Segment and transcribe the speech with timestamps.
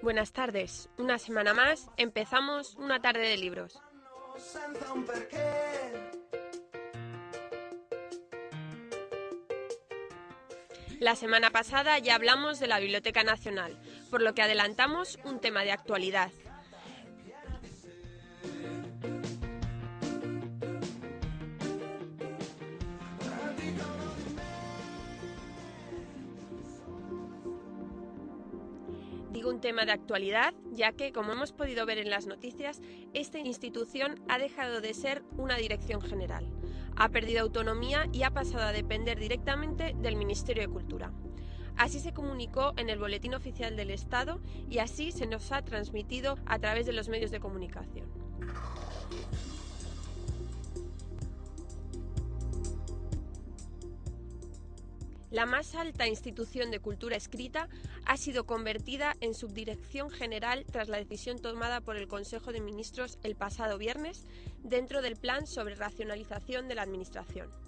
[0.00, 0.88] Buenas tardes.
[0.96, 3.80] Una semana más empezamos una tarde de libros.
[11.00, 13.78] La semana pasada ya hablamos de la Biblioteca Nacional,
[14.10, 16.30] por lo que adelantamos un tema de actualidad.
[29.88, 32.80] De actualidad, ya que, como hemos podido ver en las noticias,
[33.14, 36.48] esta institución ha dejado de ser una dirección general.
[36.96, 41.12] Ha perdido autonomía y ha pasado a depender directamente del Ministerio de Cultura.
[41.76, 46.36] Así se comunicó en el Boletín Oficial del Estado y así se nos ha transmitido
[46.44, 48.08] a través de los medios de comunicación.
[55.30, 57.68] La más alta institución de cultura escrita
[58.06, 63.18] ha sido convertida en subdirección general tras la decisión tomada por el Consejo de Ministros
[63.22, 64.24] el pasado viernes
[64.62, 67.67] dentro del Plan sobre racionalización de la Administración.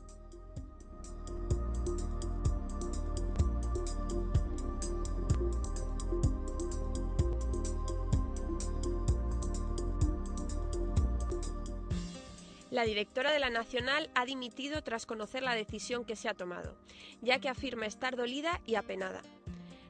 [12.71, 16.77] La directora de la Nacional ha dimitido tras conocer la decisión que se ha tomado,
[17.21, 19.23] ya que afirma estar dolida y apenada.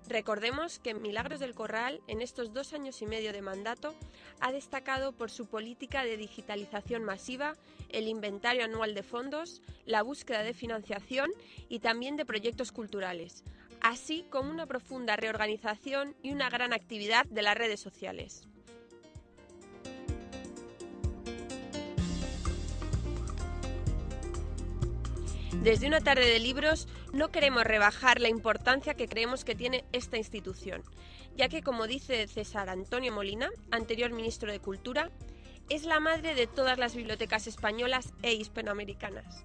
[0.08, 3.94] Recordemos que Milagros del Corral, en estos dos años y medio de mandato,
[4.40, 7.54] ha destacado por su política de digitalización masiva,
[7.90, 11.30] el inventario anual de fondos, la búsqueda de financiación
[11.68, 13.44] y también de proyectos culturales,
[13.82, 18.49] así como una profunda reorganización y una gran actividad de las redes sociales.
[25.62, 30.16] Desde una tarde de libros no queremos rebajar la importancia que creemos que tiene esta
[30.16, 30.82] institución,
[31.36, 35.10] ya que como dice César Antonio Molina, anterior ministro de Cultura,
[35.68, 39.44] es la madre de todas las bibliotecas españolas e hispanoamericanas.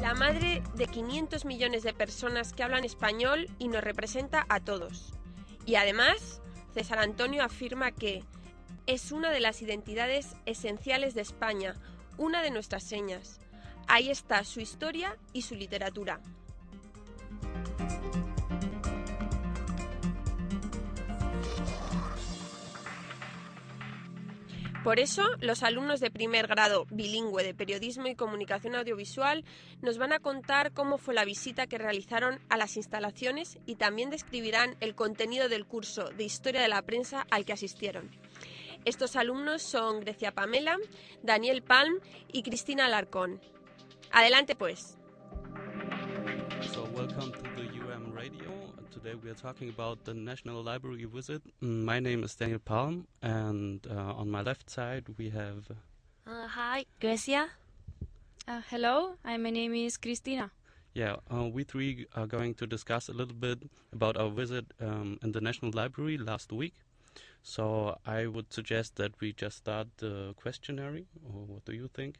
[0.00, 5.12] La madre de 500 millones de personas que hablan español y nos representa a todos.
[5.66, 6.40] Y además,
[6.72, 8.24] César Antonio afirma que
[8.86, 11.74] es una de las identidades esenciales de España,
[12.18, 13.40] una de nuestras señas.
[13.86, 16.20] Ahí está su historia y su literatura.
[24.84, 29.42] Por eso, los alumnos de primer grado bilingüe de Periodismo y Comunicación Audiovisual
[29.80, 34.10] nos van a contar cómo fue la visita que realizaron a las instalaciones y también
[34.10, 38.10] describirán el contenido del curso de Historia de la Prensa al que asistieron.
[38.84, 40.76] Estos alumnos son Grecia Pamela,
[41.22, 42.00] Daniel Palm
[42.30, 43.40] y Cristina Alarcón.
[44.12, 44.98] Adelante pues.
[46.72, 48.50] So welcome to the UM Radio.
[48.90, 51.42] Today we are talking about the National Library visit.
[51.60, 55.64] My name is Daniel Palm, and uh, on my left side we have.
[56.26, 57.48] Uh, hi, Grecia.
[58.46, 60.50] Uh, hello, uh, my name is Cristina.
[60.92, 63.62] Yeah, uh, we three are going to discuss a little bit
[63.92, 66.74] about our visit um, in the National Library last week.
[67.42, 71.00] So I would suggest that we just start the questionnaire.
[71.24, 72.16] Or what do you think?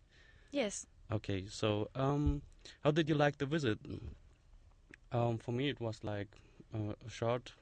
[0.50, 0.86] Yes.
[1.12, 2.42] Okay, so um,
[2.82, 3.78] how did you like the visit?
[5.12, 6.28] Um, for me, it was like
[6.74, 7.52] uh, a short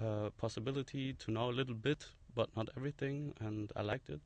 [0.00, 4.20] uh, possibility to know a little bit, but not everything, and I liked it.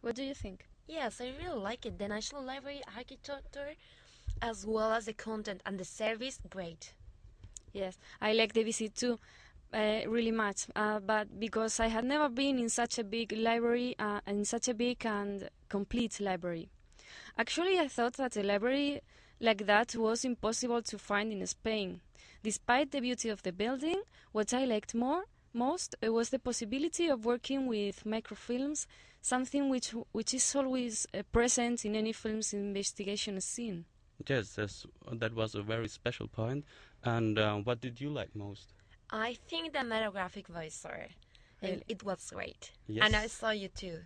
[0.00, 0.66] What do you think?
[0.86, 1.98] Yes, I really like it.
[1.98, 3.74] The National Library architecture,
[4.42, 6.94] as well as the content and the service, great.
[7.72, 9.18] Yes, I like the visit too,
[9.74, 10.66] uh, really much.
[10.76, 14.68] Uh, but because I had never been in such a big library, uh, in such
[14.68, 16.68] a big and complete library.
[17.36, 19.00] Actually, I thought that a library
[19.40, 22.00] like that was impossible to find in Spain.
[22.42, 27.08] Despite the beauty of the building, what I liked more most uh, was the possibility
[27.08, 28.86] of working with microfilms,
[29.22, 33.84] something which which is always uh, present in any film's investigation scene.
[34.28, 34.56] Yes,
[35.12, 36.64] that was a very special point.
[37.02, 38.72] And uh, what did you like most?
[39.22, 41.08] I think the metographic voiceover.
[41.62, 41.74] Really?
[41.74, 42.72] It, it was great.
[42.86, 43.04] Yes.
[43.06, 43.98] And I saw you too.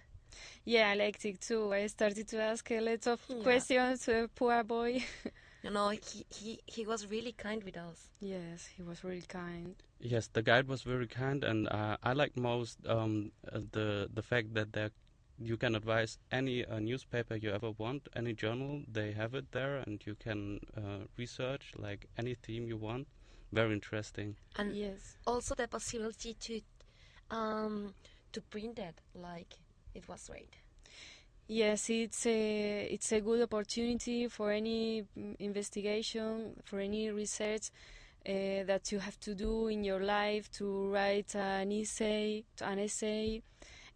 [0.64, 1.72] Yeah, I liked it too.
[1.72, 3.42] I started to ask a lot of Yeah.
[3.42, 5.02] questions to a poor boy.
[5.64, 8.10] You know, he, he, he was really kind with us.
[8.20, 9.74] yes, he was really kind.
[9.98, 14.22] Yes, the guide was very kind, and uh, I liked most um, uh, the the
[14.22, 14.90] fact that there
[15.36, 19.78] you can advise any uh, newspaper you ever want, any journal, they have it there,
[19.78, 23.08] and you can uh, research like any theme you want.
[23.52, 24.36] Very interesting.
[24.56, 25.16] And Yes.
[25.26, 26.60] also the possibility to
[27.30, 27.94] um
[28.32, 29.54] to print it like
[29.94, 30.54] it was great.
[31.48, 35.04] Yes, it's a it's a good opportunity for any
[35.38, 37.70] investigation, for any research
[38.26, 43.42] uh, that you have to do in your life to write an essay, an essay,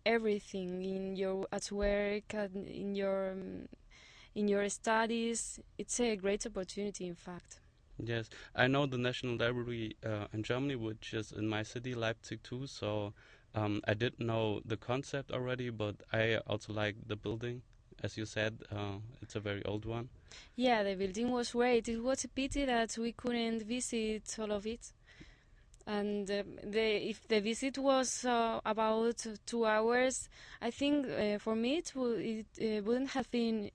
[0.06, 3.34] everything in your at work and in your
[4.34, 5.60] in your studies.
[5.78, 7.61] It's a great opportunity, in fact.
[8.04, 12.43] Yes, I know the National Library uh, in Germany, which is in my city, Leipzig,
[12.43, 12.66] too.
[12.66, 13.14] So
[13.54, 17.62] um, I did know the concept already, but I also like the building.
[18.02, 20.08] As you said, uh, it's a very old one.
[20.56, 21.88] Yeah, the building was great.
[21.88, 24.93] It was a pity that we couldn't visit all of it.
[25.87, 30.28] And um, the, if the visit was uh, about two hours,
[30.60, 33.70] I think uh, for me it, wo- it uh, wouldn't have been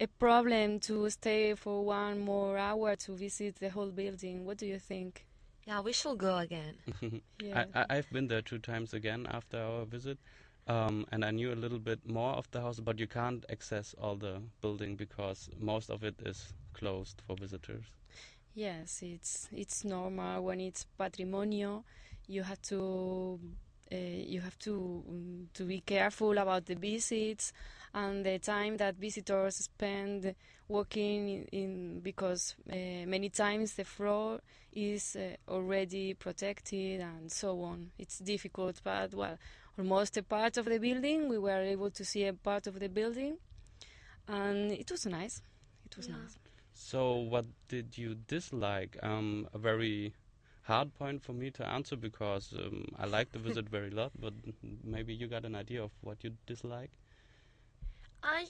[0.00, 4.46] a problem to stay for one more hour to visit the whole building.
[4.46, 5.26] What do you think?
[5.66, 6.76] Yeah, we should go again.
[7.38, 7.64] Yeah.
[7.74, 10.18] I, I, I've been there two times again after our visit,
[10.66, 13.94] um, and I knew a little bit more of the house, but you can't access
[14.00, 17.84] all the building because most of it is closed for visitors.
[18.54, 21.84] Yes, it's it's normal when it's patrimonio.
[22.26, 23.38] You have to
[23.92, 27.52] uh, you have to um, to be careful about the visits
[27.94, 30.34] and the time that visitors spend
[30.68, 32.74] walking in, in because uh,
[33.06, 34.40] many times the floor
[34.72, 37.90] is uh, already protected and so on.
[37.98, 39.38] It's difficult, but well,
[39.78, 42.88] almost a part of the building we were able to see a part of the
[42.88, 43.38] building,
[44.28, 45.42] and it was nice.
[45.86, 46.16] It was Yeah.
[46.16, 46.38] nice.
[46.74, 48.96] So, what did you dislike?
[49.02, 50.14] Um, a very
[50.62, 54.32] hard point for me to answer because um, I like the visit very lot, but
[54.84, 56.90] maybe you got an idea of what you dislike.
[58.22, 58.46] I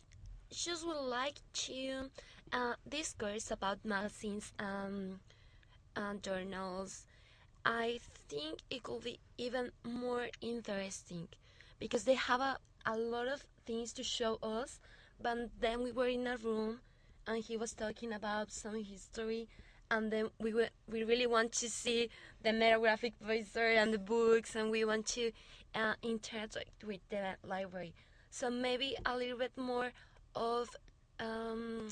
[0.50, 2.10] just would like to
[2.52, 5.18] uh, discourse about magazines and
[5.96, 7.06] uh, journals.
[7.64, 11.28] I think it could be even more interesting
[11.78, 14.80] because they have a, a lot of things to show us.
[15.22, 16.80] But then we were in a room
[17.26, 19.48] and he was talking about some history.
[19.90, 22.10] And then we were, we really want to see
[22.42, 25.32] the metographic poster and the books, and we want to
[25.74, 26.56] uh, interact
[26.86, 27.92] with the library.
[28.30, 29.92] So maybe a little bit more
[30.34, 30.68] of
[31.18, 31.88] um,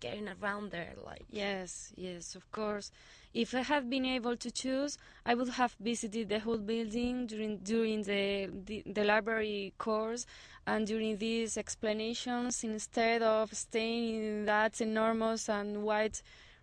[0.00, 2.90] getting around there, like Yes, yes, of course.
[3.32, 7.58] If I had been able to choose, I would have visited the whole building during
[7.58, 10.26] during the the, the library course
[10.66, 16.18] and during these explanations instead of staying in that enormous and wide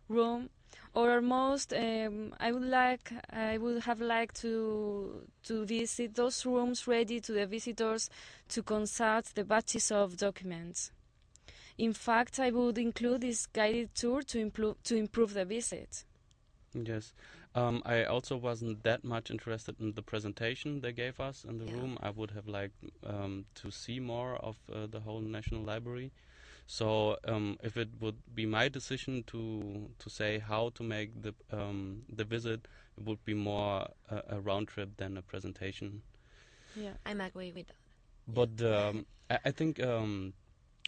[0.09, 0.49] room.
[0.93, 6.87] Or almost, um, I would like, I would have liked to to visit those rooms
[6.87, 8.09] ready to the visitors
[8.49, 10.91] to consult the batches of documents.
[11.77, 16.05] In fact, I would include this guided tour to improve to improve the visit.
[16.73, 17.13] Yes.
[17.55, 21.65] Um, I also wasn't that much interested in the presentation they gave us in the
[21.65, 21.73] Yeah.
[21.73, 21.97] room.
[22.01, 26.11] I would have liked um, to see more of uh, the whole National Library.
[26.67, 31.33] So, um, if it would be my decision to to say how to make the
[31.51, 32.67] um, the visit,
[32.97, 36.01] it would be more a, a round trip than a presentation.
[36.75, 36.91] Yeah.
[37.05, 37.75] I'm agree with that.
[38.27, 40.33] But um, I, I think um,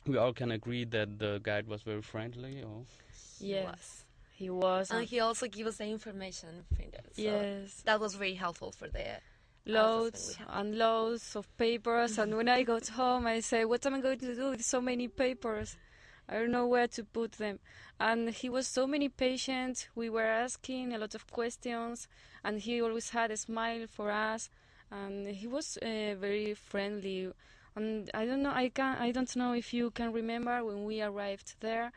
[0.05, 2.61] we all can agree that the guide was very friendly.
[2.61, 2.83] Or
[3.39, 3.65] Yes.
[3.65, 4.05] was.
[4.33, 4.89] He was.
[4.89, 6.65] And and- he also gave us the information.
[7.13, 7.81] So yes.
[7.85, 9.19] that was very helpful for the
[9.65, 12.17] Loads and loads of papers.
[12.17, 14.81] and when I got home, I said, What am I going to do with so
[14.81, 15.77] many papers?
[16.27, 17.59] I don't know where to put them.
[17.99, 19.89] And he was so many patient.
[19.95, 22.07] We were asking a lot of questions,
[22.43, 24.49] and he always had a smile for us.
[24.91, 27.31] And he was uh, very friendly.
[27.75, 28.51] And I don't know.
[28.51, 28.97] I can.
[28.97, 31.91] I don't know if you can remember when we arrived there,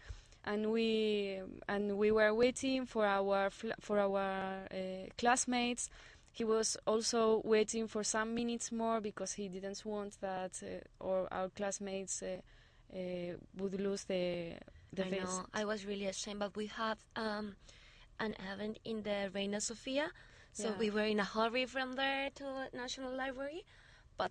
[0.45, 5.89] and we and we were waiting for our for our uh, classmates
[6.33, 11.29] he was also waiting for some minutes more because he didn't want that uh, or
[11.33, 12.39] our classmates uh,
[12.95, 14.55] uh, would lose the
[14.93, 15.41] the I face.
[15.41, 15.47] know.
[15.55, 17.57] I was really ashamed, but we had um,
[18.21, 20.11] an event in the Reina Sofia,
[20.53, 20.79] so Yeah.
[20.79, 23.65] we were in a hurry from there to the National Library,
[24.17, 24.31] but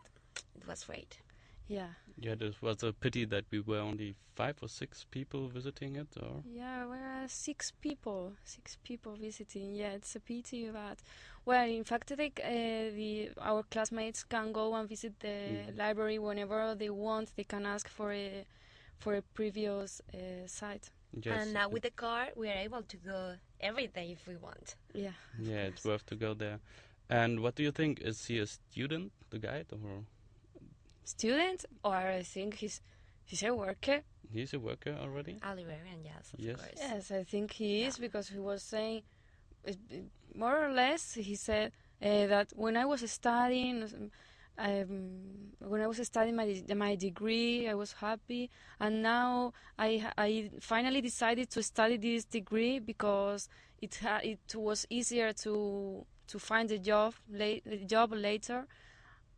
[0.56, 1.20] it was great.
[1.68, 5.96] Yeah, yeah, this was a pity that we were only five or six people visiting
[5.96, 6.08] it.
[6.22, 9.76] Or yeah, we are six people, six people visiting.
[9.76, 11.00] Yeah, it's a pity, but
[11.46, 15.78] well, in fact, they, uh, the our classmates can go and visit the Mhm.
[15.78, 17.36] library whenever they want.
[17.36, 18.46] They can ask for a
[18.98, 20.92] for a previous uh, site.
[21.14, 24.36] yes, and now with the car, we are able to go every day if we
[24.38, 24.76] want.
[24.94, 25.14] Yeah.
[25.40, 26.60] Yeah, it's worth to go there.
[27.10, 28.00] And what do you think?
[28.02, 30.06] Is he a student, the guide, or
[31.04, 32.82] Student, or I think he's
[33.26, 34.04] he's a worker.
[34.32, 35.40] he's a worker already?
[35.44, 36.56] A librarian, yes, of Yes.
[36.62, 36.80] course.
[36.80, 38.06] Yes, I think he is Yeah.
[38.08, 39.04] because he was saying,
[39.66, 41.72] it- it- more or less, he said
[42.02, 44.12] uh, that when I was studying,
[44.58, 50.52] um, when I was studying my my degree, I was happy, and now I I
[50.60, 53.50] finally decided to study this degree because
[53.82, 58.68] it ha- it was easier to to find a job late job later,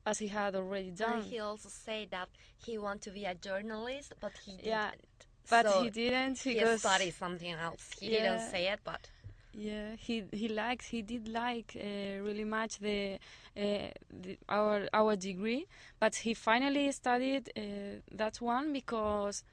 [0.05, 1.21] as he had already done.
[1.21, 2.29] And he also said that
[2.65, 4.67] he wanted to be a journalist, but he didn't.
[4.67, 4.91] Yeah,
[5.49, 7.85] but So he didn't he because studied something else.
[7.99, 8.23] He Yeah.
[8.23, 9.09] didn't say it, but
[9.53, 13.19] Yeah, he he liked he did like uh, really much the,
[13.55, 15.67] uh, the our our degree,
[15.99, 19.43] but he finally studied uh, that one because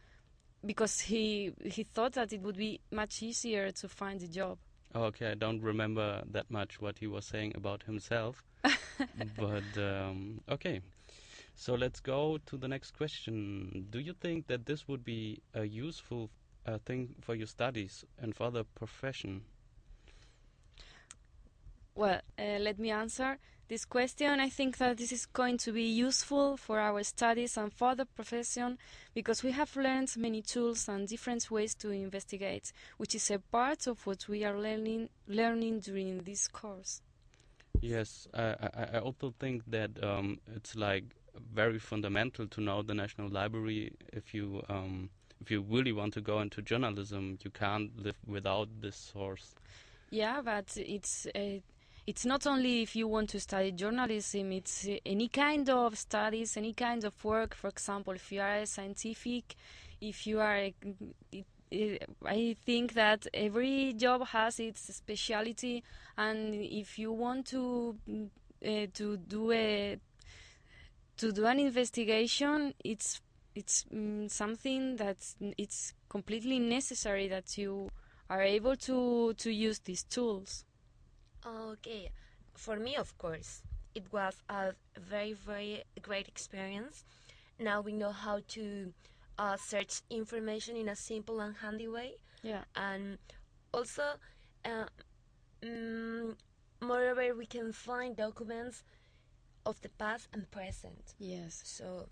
[0.65, 4.59] because he he thought that it would be much easier to find a job.
[4.95, 8.43] Oh, okay, I don't remember that much what he was saying about himself.
[9.39, 10.81] but um, okay,
[11.55, 13.87] so let's go to the next question.
[13.91, 16.31] Do you think that this would be a useful
[16.67, 19.45] uh, thing for your studies and for the profession?
[21.95, 24.41] Well, uh, let me answer this question.
[24.41, 28.05] I think that this is going to be useful for our studies and for the
[28.05, 28.79] profession
[29.15, 33.87] because we have learned many tools and different ways to investigate, which is a part
[33.87, 37.01] of what we are learning learning during this course.
[37.81, 41.05] Yes, I, I, I also think that um, it's like
[41.55, 43.93] very fundamental to know the National Library.
[44.13, 48.69] If you um, if you really want to go into journalism, you can't live without
[48.81, 49.55] this source.
[50.11, 51.61] Yeah, but it's uh,
[52.07, 54.53] it's not only if you want to study journalism.
[54.53, 57.55] It's uh, any kind of studies, any kind of work.
[57.55, 59.57] For example, if you are a scientific,
[60.01, 60.75] if you are, it,
[61.71, 65.83] it, I think that every job has its speciality,
[66.17, 68.29] and if you want to mm,
[68.65, 69.99] uh, to do a
[71.19, 73.21] to do an investigation, it's
[73.55, 75.19] it's mm, something that
[75.59, 77.91] it's completely necessary that you
[78.29, 80.65] are able to to use these tools.
[81.47, 82.11] Okay,
[82.55, 83.63] for me, of course,
[83.95, 87.05] it was a very, very great experience.
[87.59, 88.93] Now we know how to
[89.39, 92.65] uh, search information in a simple and handy way, Yeah.
[92.75, 93.19] and
[93.73, 94.03] also,
[94.65, 94.87] uh,
[95.63, 96.37] mm,
[96.81, 98.83] moreover, we can find documents
[99.67, 101.15] of the past and present.
[101.19, 101.63] Yes.
[101.65, 102.07] So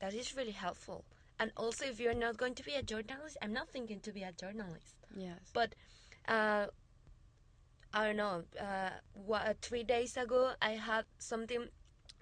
[0.00, 1.04] that is really helpful.
[1.38, 4.22] And also, if you're not going to be a journalist, I'm not thinking to be
[4.22, 4.96] a journalist.
[5.16, 5.40] Yes.
[5.52, 5.74] But
[6.28, 6.66] uh,
[7.94, 8.42] I don't know.
[8.58, 11.68] Uh, what, three days ago, I had something,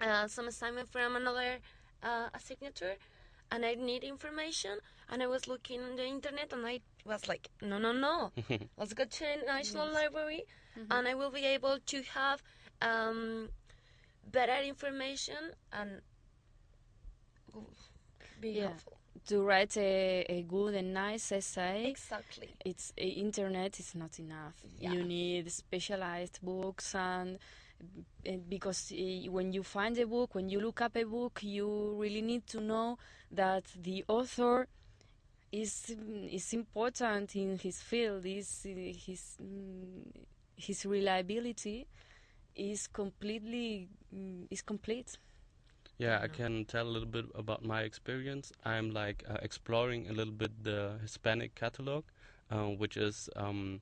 [0.01, 1.59] uh, some assignment from another
[2.03, 2.95] uh, a signature,
[3.51, 4.79] and I need information.
[5.09, 8.31] And I was looking on the internet, and I was like, no, no, no.
[8.77, 10.43] Let's go to the National Library,
[10.89, 12.43] and I will be able to have
[12.81, 13.49] um,
[14.31, 16.01] better information and
[18.39, 18.67] be Yeah.
[18.67, 19.00] helpful.
[19.27, 22.49] To write a, a good and nice essay, Exactly.
[22.65, 24.55] it's internet is not enough.
[24.79, 24.91] Yeah.
[24.93, 27.37] You need specialized books and.
[28.25, 31.95] and because uh, when you find a book, when you look up a book, you
[31.97, 32.97] really need to know
[33.31, 34.67] that the author
[35.51, 35.95] is
[36.31, 38.25] is important in his field.
[38.25, 38.69] Is uh,
[39.05, 40.03] his mm,
[40.55, 41.87] his reliability
[42.55, 45.17] is completely mm, is complete.
[45.97, 48.51] Yeah, I can tell a little bit about my experience.
[48.65, 52.05] I'm like uh, exploring a little bit the Hispanic catalog,
[52.49, 53.81] uh, which is um,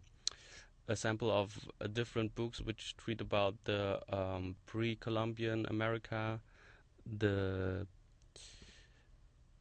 [0.88, 6.42] a sample of uh, different books which treat about the um, pre-Columbian America,
[7.06, 7.88] the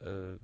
[0.05, 0.37] uh,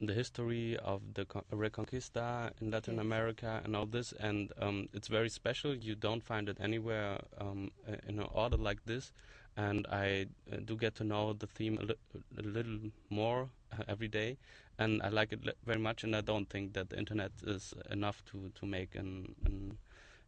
[0.00, 2.98] the history of the Reconquista in Latin.
[2.98, 5.74] America and all this, and um, it's very special.
[5.74, 7.70] You don't find it anywhere um,
[8.08, 9.12] in an order like this
[9.56, 12.78] and I uh, do get to know the theme a, li- a little
[13.10, 14.38] more uh, every day,
[14.78, 16.04] and I like it very much.
[16.04, 19.78] And I don't think that the internet is enough to to make an, an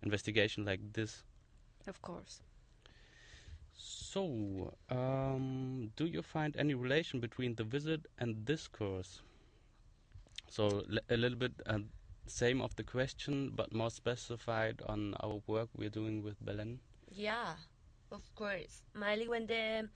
[0.03, 1.25] investigation like this.
[1.87, 2.43] Of course.
[3.77, 9.23] So, um, do you find any relation between the visit and this course?
[10.49, 11.81] So l- a little bit uh,
[12.27, 16.81] same of the question, but more specified on our work we're doing with Belen.
[17.11, 17.57] Yeah,
[18.13, 18.83] of course.
[18.95, 19.89] Mainly when the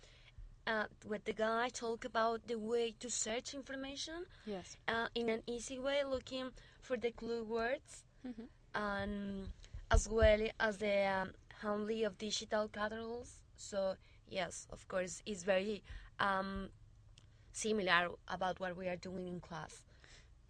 [0.67, 4.77] uh, when the guy talk about the way to search information Yes.
[4.89, 6.51] uh, in an easy way, looking
[6.83, 8.49] for the clue words, Mhm.
[8.75, 9.49] and
[9.91, 13.41] as well as the um, handling of digital catalogs.
[13.57, 13.97] So
[14.29, 15.83] yes, of course, it's very
[16.21, 16.71] um,
[17.53, 19.83] similar about what we are doing in class.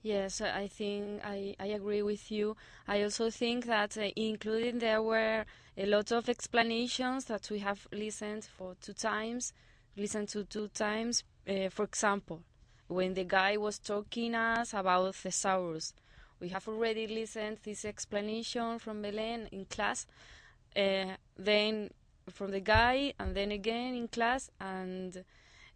[0.02, 2.56] Yes, I think I, I agree with you.
[2.86, 5.44] I also think that uh, including there were
[5.78, 9.52] a lot of explanations that we have listened for two times,
[9.96, 11.22] listened to two times.
[11.48, 12.42] Uh, for example,
[12.88, 15.94] when the guy was talking us about thesaurus,
[16.40, 20.06] we have already listened this explanation from Belen in class,
[20.76, 21.90] uh, then
[22.28, 25.24] from the guy, and then again in class, and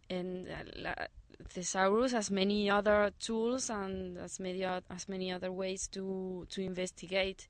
[0.09, 0.47] and
[0.85, 1.05] uh,
[1.47, 7.47] thesaurus has many other tools and as many as many other ways to to investigate.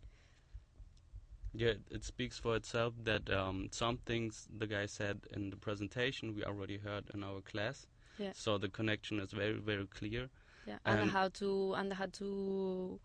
[1.53, 6.35] Yeah, it speaks for itself that um, some things the guy said in the presentation
[6.35, 7.85] we already heard in our class.
[8.17, 8.31] Yeah.
[8.33, 10.29] So the connection is very, very clear.
[10.65, 12.99] Yeah, and And- how to and how to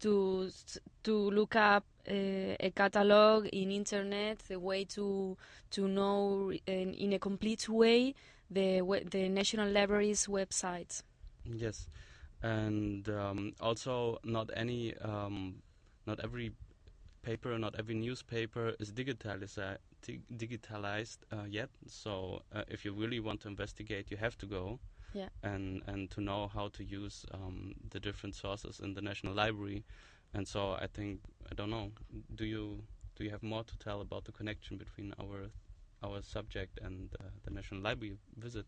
[0.00, 0.50] to
[1.04, 5.36] to look up uh, a catalog in internet, the way to
[5.70, 8.14] to know in, in a complete way
[8.50, 11.02] the the National Library's website.
[11.44, 11.86] Yes,
[12.42, 15.62] and um, also not any, um,
[16.06, 16.52] not every
[17.24, 19.78] paper, not every newspaper is digitalized
[20.36, 21.70] digitalized uh, yet.
[21.86, 24.80] So uh, if you really want to investigate, you have to go.
[25.12, 25.28] Yeah.
[25.42, 29.84] And and to know how to use um, the different sources in the National Library,
[30.34, 31.92] and so I think I don't know.
[32.34, 32.84] Do you
[33.16, 35.50] do you have more to tell about the connection between our
[36.02, 38.66] our subject and uh, the National Library visit?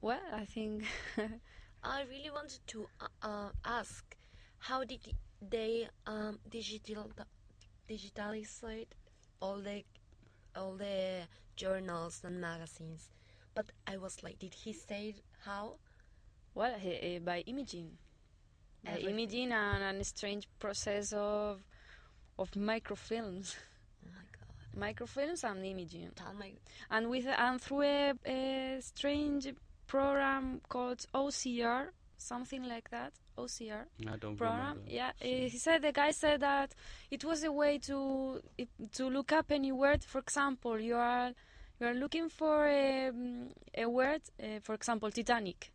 [0.00, 0.84] Well, I think
[1.82, 4.16] I really wanted to uh, uh, ask,
[4.58, 5.06] how did
[5.50, 7.10] they um, digital
[7.88, 8.62] digitalize
[9.40, 9.84] all the
[10.56, 11.22] all the
[11.56, 13.10] journals and magazines?
[13.54, 15.76] But I was like, did he say how?
[16.54, 17.90] well uh, by imaging,
[18.84, 19.10] by Everything.
[19.10, 21.64] imaging and, a strange process of
[22.38, 23.56] of microfilms,
[24.04, 24.96] Oh my god!
[24.96, 26.10] microfilms and imaging.
[26.90, 29.48] And with and through a, a strange
[29.86, 31.88] program called OCR,
[32.24, 33.12] something like that.
[33.36, 34.58] OCR I don't program.
[34.78, 34.90] remember.
[34.90, 36.74] Yeah, uh, he said the guy said that
[37.10, 38.40] it was a way to
[38.92, 40.04] to look up any word.
[40.04, 41.32] For example, you are
[41.80, 45.72] you are looking for a, um, a word, uh, for example, Titanic.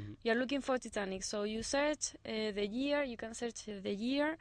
[0.00, 0.16] Mhm.
[0.24, 3.02] You are looking for Titanic, so you search uh, the year.
[3.04, 4.36] You can search the year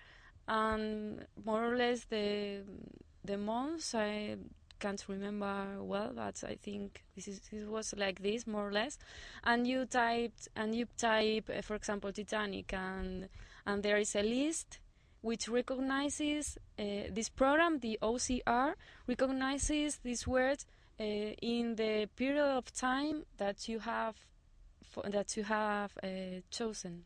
[0.47, 2.63] and more or less the
[3.23, 3.93] the months.
[3.95, 4.37] I
[4.83, 8.97] can't remember well, but I think this is this was like this more or less.
[9.45, 13.29] And you typed and you type, uh, for example, Titanic, and
[13.65, 14.79] and there is a list
[15.21, 18.73] which recognizes uh, this program, the OCR,
[19.07, 20.59] recognizes this word
[20.99, 24.17] uh, in the period of time that you have
[25.05, 25.91] that you have
[26.51, 27.05] chosen.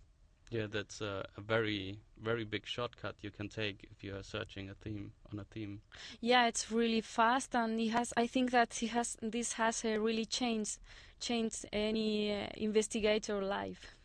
[0.49, 4.69] Yeah, that's a, a very, very big shortcut you can take if you are searching
[4.69, 5.81] a theme on a theme.
[6.21, 8.13] Yeah, it's really fast, and it has.
[8.15, 9.17] I think that he has.
[9.21, 10.79] This has uh, really changed
[11.19, 13.97] changed any uh, investigator life.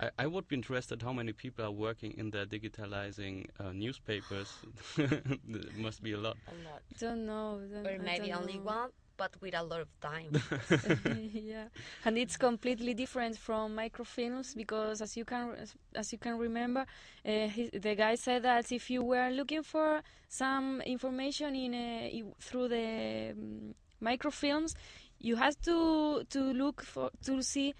[0.00, 4.52] I, I would be interested how many people are working in the digitalizing uh, newspapers.
[4.96, 6.36] it must be a lot.
[6.48, 7.60] a lot, Don't know.
[7.70, 8.64] Don't, or maybe don't only know.
[8.64, 10.32] one, but with a lot of time.
[11.52, 11.66] yeah,
[12.04, 15.46] and it's completely different from microfilms because, as you can
[15.94, 16.82] as you can remember,
[17.26, 21.88] uh, he, the guy said that if you were looking for some information in a,
[22.18, 22.88] i- through the
[23.32, 23.74] um,
[24.10, 24.74] microfilms,
[25.18, 27.74] you had to to look for to see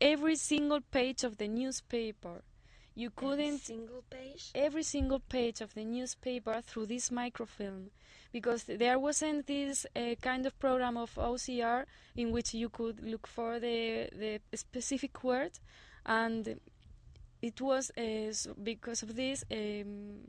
[0.00, 2.42] every single page of the newspaper.
[2.96, 4.50] You couldn't single page.
[4.54, 7.90] every single page of the newspaper through this microfilm
[8.34, 11.84] because there wasn't this uh, kind of program of OCR
[12.16, 15.52] in which you could look for the the specific word.
[16.04, 16.58] And
[17.40, 20.26] it was uh, because of this um,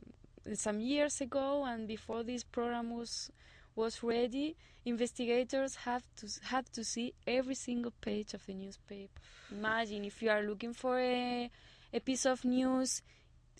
[0.54, 3.32] some years ago and before this program was
[3.76, 9.20] was ready investigators have to had to see every single page of the newspaper.
[9.52, 11.50] Imagine if you are looking for a
[11.92, 13.02] a piece of news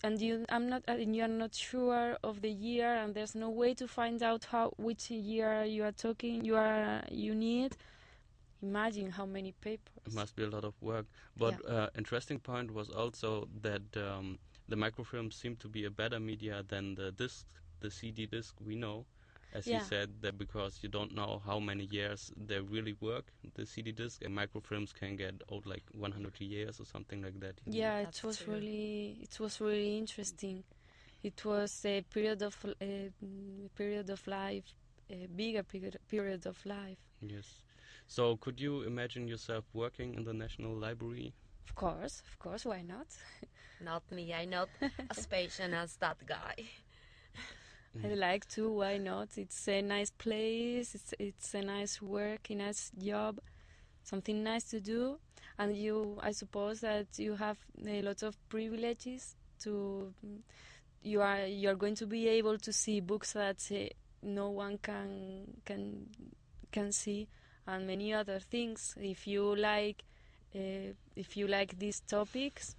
[0.02, 3.50] and you I'm not and you are not sure of the year and there's no
[3.50, 7.76] way to find out how which year you are talking you are you need
[8.62, 11.06] imagine how many papers It must be a lot of work.
[11.36, 16.20] But uh, interesting point was also that um, the microfilms seem to be a better
[16.20, 17.46] media than the disc,
[17.80, 19.04] the CD disc we know.
[19.56, 19.74] As Yeah.
[19.76, 23.92] you said, that because you don't know how many years they really work, the CD
[23.92, 27.54] disc and microfilms can get old like 100 years or something like that.
[27.66, 28.54] you yeah That's it was true.
[28.54, 30.64] really it was really interesting
[31.22, 33.10] it was a period of a
[33.80, 34.64] period of life
[35.10, 37.62] a bigger period, period of life Yes.
[38.06, 41.34] So could you imagine yourself working in the National Library?
[41.68, 43.06] of course of course why not
[43.80, 44.32] Not me.
[44.32, 44.70] I'm not
[45.10, 46.54] as patient as that guy.
[48.04, 48.70] I like to.
[48.70, 49.28] Why not?
[49.36, 50.94] It's a nice place.
[50.94, 53.38] It's it's a nice work, a nice job,
[54.02, 55.18] something nice to do,
[55.58, 56.18] and you.
[56.22, 59.36] I suppose that you have a lot of privileges.
[59.60, 60.12] To
[61.02, 63.88] you are you are going to be able to see books that uh,
[64.22, 66.06] no one can can
[66.72, 67.28] can see,
[67.66, 68.94] and many other things.
[69.00, 70.04] If you like,
[70.54, 72.76] uh, if you like these topics,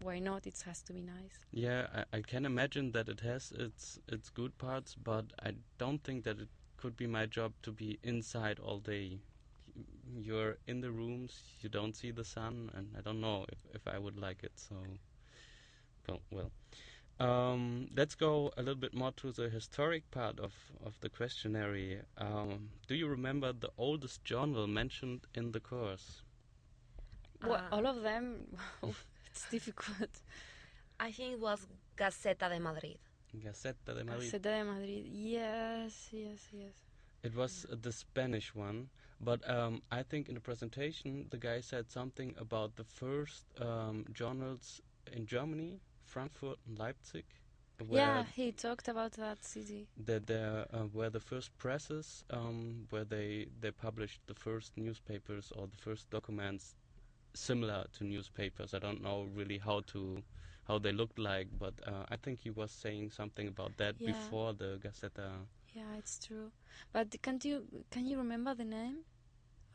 [0.00, 0.46] why not?
[0.46, 1.46] It has to be nice.
[1.52, 6.02] Yeah, I, I can imagine that it has its its good parts, but I don't
[6.04, 9.18] think that it could be my job to be inside all day,
[10.16, 13.86] you're in the rooms, you don't see the sun, and I don't know if, if
[13.88, 14.52] I would like it.
[14.56, 14.76] So,
[16.08, 16.50] well, well.
[17.18, 20.54] Um, let's go a little bit more to the historic part of,
[20.84, 22.04] of the questionnaire.
[22.18, 26.22] Um, do you remember the oldest journal mentioned in the course?
[27.42, 28.56] Well, Uh, all of them,
[29.36, 30.10] it's difficult.
[31.00, 32.98] I think it was Gaceta de Madrid.
[33.36, 34.32] Gaceta de Madrid.
[34.32, 35.04] Gaceta de Madrid.
[35.12, 36.74] Yes, yes, yes.
[37.22, 38.88] It was uh, the Spanish one,
[39.20, 44.06] but um, I think in the presentation the guy said something about the first um,
[44.12, 44.80] journals
[45.12, 47.24] in Germany, Frankfurt and Leipzig,
[47.88, 49.88] where Yeah, he talked about that city.
[50.06, 55.52] that there uh, were the first presses um, where they they published the first newspapers
[55.56, 56.74] or the first documents
[57.36, 58.74] similar to newspapers.
[58.74, 60.22] I don't know really how to
[60.66, 64.04] how they looked like, but uh, I think he was saying something about that Yeah.
[64.04, 65.46] before the Gazeta.
[65.72, 66.52] Yeah, it's true.
[66.92, 69.04] But can't you can you remember the name?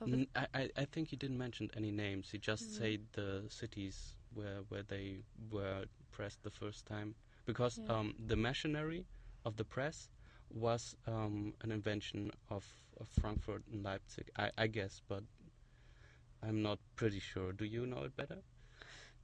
[0.08, 2.32] N- I, I I think he didn't mention any names.
[2.32, 2.76] He just Mhm.
[2.76, 7.86] said the cities where where they were pressed the first time because Yeah.
[7.88, 9.06] um, the machinery
[9.45, 10.10] of the press
[10.50, 12.65] was um, an invention of,
[13.00, 14.30] of Frankfurt and Leipzig.
[14.38, 15.24] I, I guess, but
[16.43, 17.54] I'm not pretty sure.
[17.54, 18.38] Do you know it better?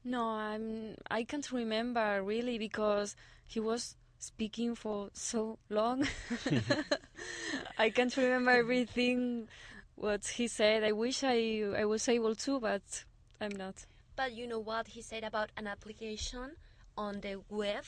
[0.03, 0.95] No, I'm.
[1.10, 6.08] I can't remember really because he was speaking for so long.
[7.77, 9.47] I can't remember everything
[9.95, 10.84] what he said.
[10.84, 13.06] I wish I I was able to, but
[13.41, 13.86] I'm not.
[14.15, 16.56] But you know what he said about an application
[16.97, 17.86] on the web,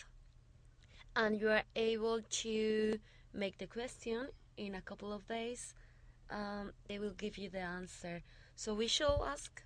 [1.16, 3.00] and you are able to
[3.34, 5.74] make the question in a couple of days.
[6.30, 8.22] Um, they will give you the answer.
[8.60, 9.64] So we shall ask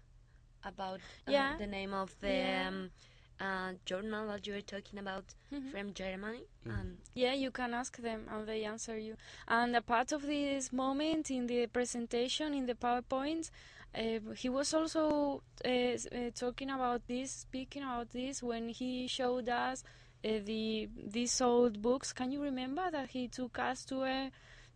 [0.63, 1.55] about uh, Yeah.
[1.57, 2.67] the name of the Yeah.
[2.67, 2.91] um,
[3.39, 5.71] uh, journal that you were talking about Mhm.
[5.71, 6.43] from Germany.
[6.63, 6.79] Mhm.
[6.79, 9.15] And Yeah, you can ask them and they answer you.
[9.47, 13.49] And a part of this moment in the presentation, in the PowerPoint,
[13.95, 19.49] uh, he was also uh, uh, talking about this, speaking about this when he showed
[19.49, 19.83] us
[20.23, 22.13] uh, the these old books.
[22.13, 24.31] Can you remember that he took us to a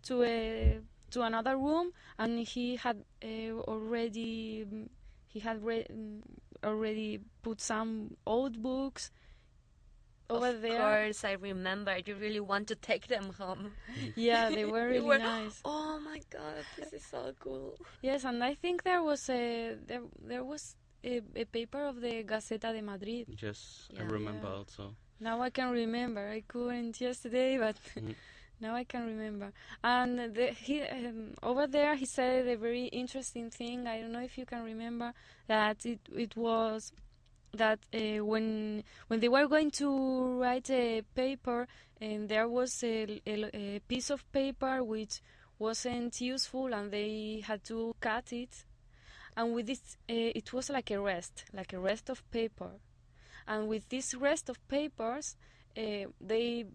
[0.08, 0.80] to a
[1.12, 4.88] to another room and he had uh, already mm,
[5.28, 6.22] he had re- mm,
[6.64, 9.12] already put some old books
[10.30, 10.78] over of there.
[11.06, 11.96] course, I remember.
[12.06, 13.72] You really want to take them home.
[14.16, 15.62] Yeah, they were You really were- nice.
[15.64, 17.76] Oh my god, this is so cool.
[18.02, 22.24] Yes, and I think there was a there there was a, a paper of the
[22.24, 23.28] Gaceta de Madrid.
[23.42, 24.54] Yes, I remember Yeah.
[24.58, 24.96] also.
[25.20, 26.28] Now I can remember.
[26.28, 28.16] I couldn't yesterday, but Mhm.
[28.60, 29.52] now I can remember.
[29.84, 33.88] And the, he um, over there he said a very interesting thing.
[33.88, 35.14] I don't know if you can remember
[35.48, 36.92] that it it was
[37.54, 41.68] that uh, when when they were going to write a paper
[42.00, 45.22] and there was a, a, a piece of paper which
[45.60, 48.66] wasn't useful and they had to cut it
[49.36, 52.72] and with this uh, it was like a rest like a rest of paper
[53.48, 55.36] and with this rest of papers
[55.78, 56.66] uh, they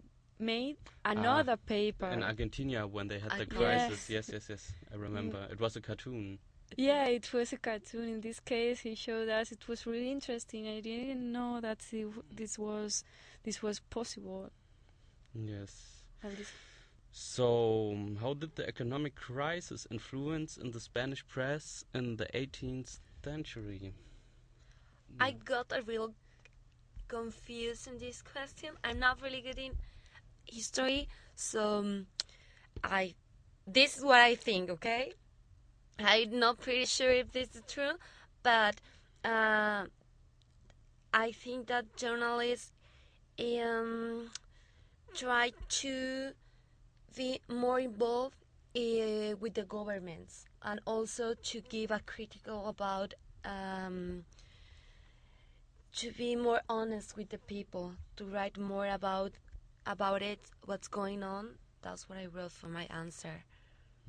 [0.45, 1.11] made ah.
[1.11, 4.29] another paper In Argentina, when they had I- the ah, crisis, Yes.
[4.29, 5.37] yes, yes, yes, I remember.
[5.37, 5.51] Mm.
[5.53, 6.39] It was a cartoon.
[6.77, 8.09] Yeah, it was a cartoon.
[8.09, 9.51] In this case, he showed us.
[9.51, 10.67] It was really interesting.
[10.67, 13.03] I didn't know that it- this was
[13.43, 14.51] this was possible.
[15.35, 16.03] Yes.
[16.23, 16.51] And this,
[17.11, 23.93] So, how did the economic crisis influence in the Spanish press in the 18th century?
[25.19, 26.15] I got a real
[27.07, 28.71] confused in this question.
[28.83, 29.73] I'm not really good in
[30.45, 32.03] history, so
[32.83, 33.15] I
[33.65, 34.69] this is what I think.
[34.69, 35.13] Okay,
[35.99, 37.93] I'm not pretty sure if this is true,
[38.41, 38.75] but
[39.23, 39.85] uh,
[41.13, 42.71] I think that journalists
[43.39, 44.29] um,
[45.13, 46.31] try to
[47.15, 48.35] be more involved
[48.75, 53.13] uh, with the governments and also to give a critical about.
[53.45, 54.23] Um,
[55.95, 59.33] to be more honest with the people, to write more about
[59.85, 61.57] about it, what's going on.
[61.81, 63.43] That's what I wrote for my answer.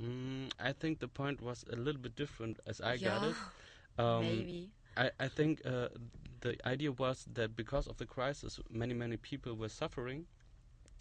[0.00, 3.36] Mm, I think the point was a little bit different as I got it.
[3.98, 4.70] Um, Maybe.
[4.96, 5.88] I, I think uh,
[6.40, 10.26] the idea was that because of the crisis, many, many people were suffering,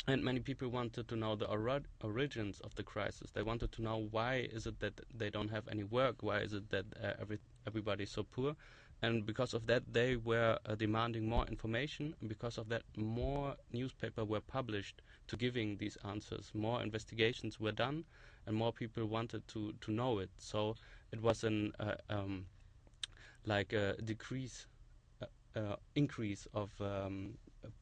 [0.07, 3.31] and many people wanted to know the ori- origins of the crisis.
[3.31, 6.21] They wanted to know why is it that they don't have any work?
[6.21, 8.55] Why is it that uh, every everybody is so poor?
[9.03, 12.15] And because of that, they were uh, demanding more information.
[12.21, 16.51] And because of that, more newspapers were published to giving these answers.
[16.53, 18.05] More investigations were done,
[18.47, 20.29] and more people wanted to, to know it.
[20.37, 20.77] So
[21.11, 22.45] it was an uh, um,
[23.45, 24.67] like a decrease,
[25.21, 25.25] uh,
[25.59, 27.33] uh, increase of um,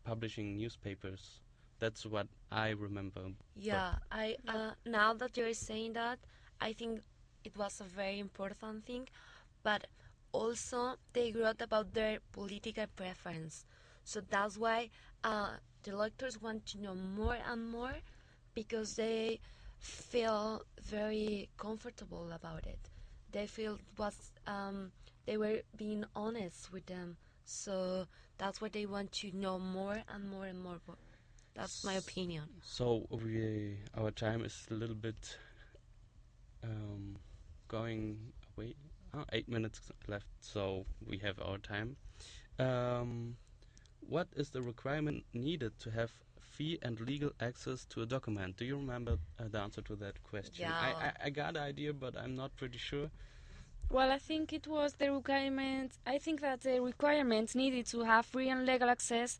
[0.03, 1.39] publishing newspapers.
[1.77, 3.21] That's what I remember.
[3.55, 6.17] Yeah, I uh, now that you're saying that,
[6.60, 7.01] I think
[7.43, 9.07] it was a very important thing,
[9.62, 9.86] but
[10.32, 13.65] also they wrote about their political preference.
[14.04, 14.89] So that's why
[15.24, 15.52] uh,
[15.84, 17.94] the lectors want to know more and more
[18.54, 19.39] because they
[19.80, 22.89] feel very comfortable about it.
[23.32, 24.91] They feel was um,
[25.26, 27.17] they were being honest with them.
[27.46, 28.06] So
[28.38, 30.80] that's why they want to know more and more and more.
[31.54, 32.44] That's my opinion.
[32.62, 35.38] So we our time is a little bit
[36.63, 37.17] um,
[37.67, 38.17] going
[38.58, 38.76] away.
[39.13, 41.97] Oh, eight minutes left, so we have our time.
[42.60, 43.36] Um,
[44.08, 48.58] what is the requirement needed to have fee and legal access to a document?
[48.58, 50.65] Do you remember uh, the answer to that question?
[50.65, 51.12] I, Yeah.
[51.21, 53.10] I, I got an idea, but I'm not pretty sure.
[53.89, 55.91] Well, I think it was the requirement.
[56.08, 59.38] I think that the requirement needed to have free and legal access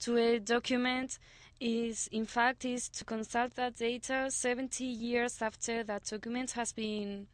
[0.00, 1.18] to a document
[1.60, 7.28] is, in fact, is to consult that data 70 years after that document has been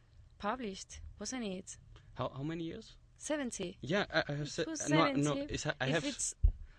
[0.49, 1.77] published, wasn't it?
[2.19, 2.87] How how many years?
[3.17, 3.77] 70.
[3.81, 5.11] Yeah, I, I have said no.
[5.13, 5.53] No, 70.
[5.53, 6.35] it's, I if have it's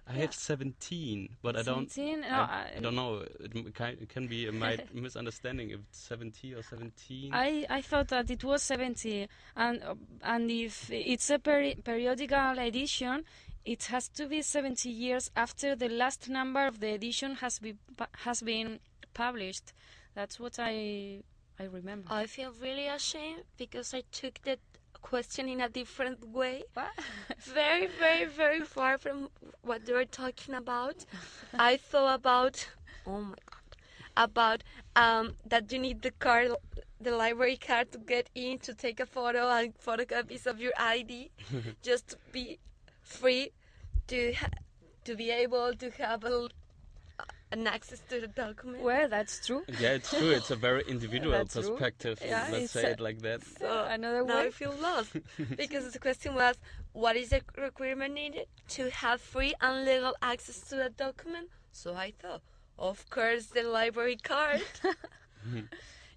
[0.07, 0.21] I yeah.
[0.23, 1.91] have seventeen, but I don't.
[1.91, 3.25] 17, no, I, I- don't know.
[3.41, 7.33] It, can, it can be a mi- misunderstanding if it's 70 or 17.
[7.33, 9.83] I, I thought that it was 70, and
[10.23, 13.25] and if it's a peri- periodical edition,
[13.65, 17.79] it has to be 70 years after the last number of the edition has been
[18.27, 18.81] has been
[19.15, 19.73] published.
[20.15, 21.23] That's what I
[21.59, 22.09] I remember.
[22.11, 24.59] I feel really ashamed because I took that
[25.03, 26.65] question in a different way.
[26.75, 26.91] What?
[27.39, 29.29] very, very, very far from
[29.63, 31.05] what they were talking about.
[31.59, 32.69] I thought about,
[33.07, 33.77] oh my god,
[34.17, 34.65] about
[34.97, 36.53] um, that you need the card,
[37.01, 41.31] the library card to get in to take a photo and photocopies of your ID,
[41.83, 42.59] just to be
[43.03, 43.51] free
[44.09, 44.59] to ha-
[45.05, 46.49] to be able to have a,
[47.55, 48.83] an access to the document.
[48.83, 49.63] well, that's true.
[49.81, 50.31] yeah, it's true.
[50.31, 52.17] It's a very individual That's perspective.
[52.25, 53.41] Yeah, let's say a- it like that.
[53.61, 54.47] So Another now way.
[54.47, 55.11] I feel lost
[55.63, 56.57] because the question was,
[56.93, 61.49] what is the requirement needed to have free and legal access to a document?
[61.73, 62.43] So I thought,
[62.79, 64.63] of course, the library card.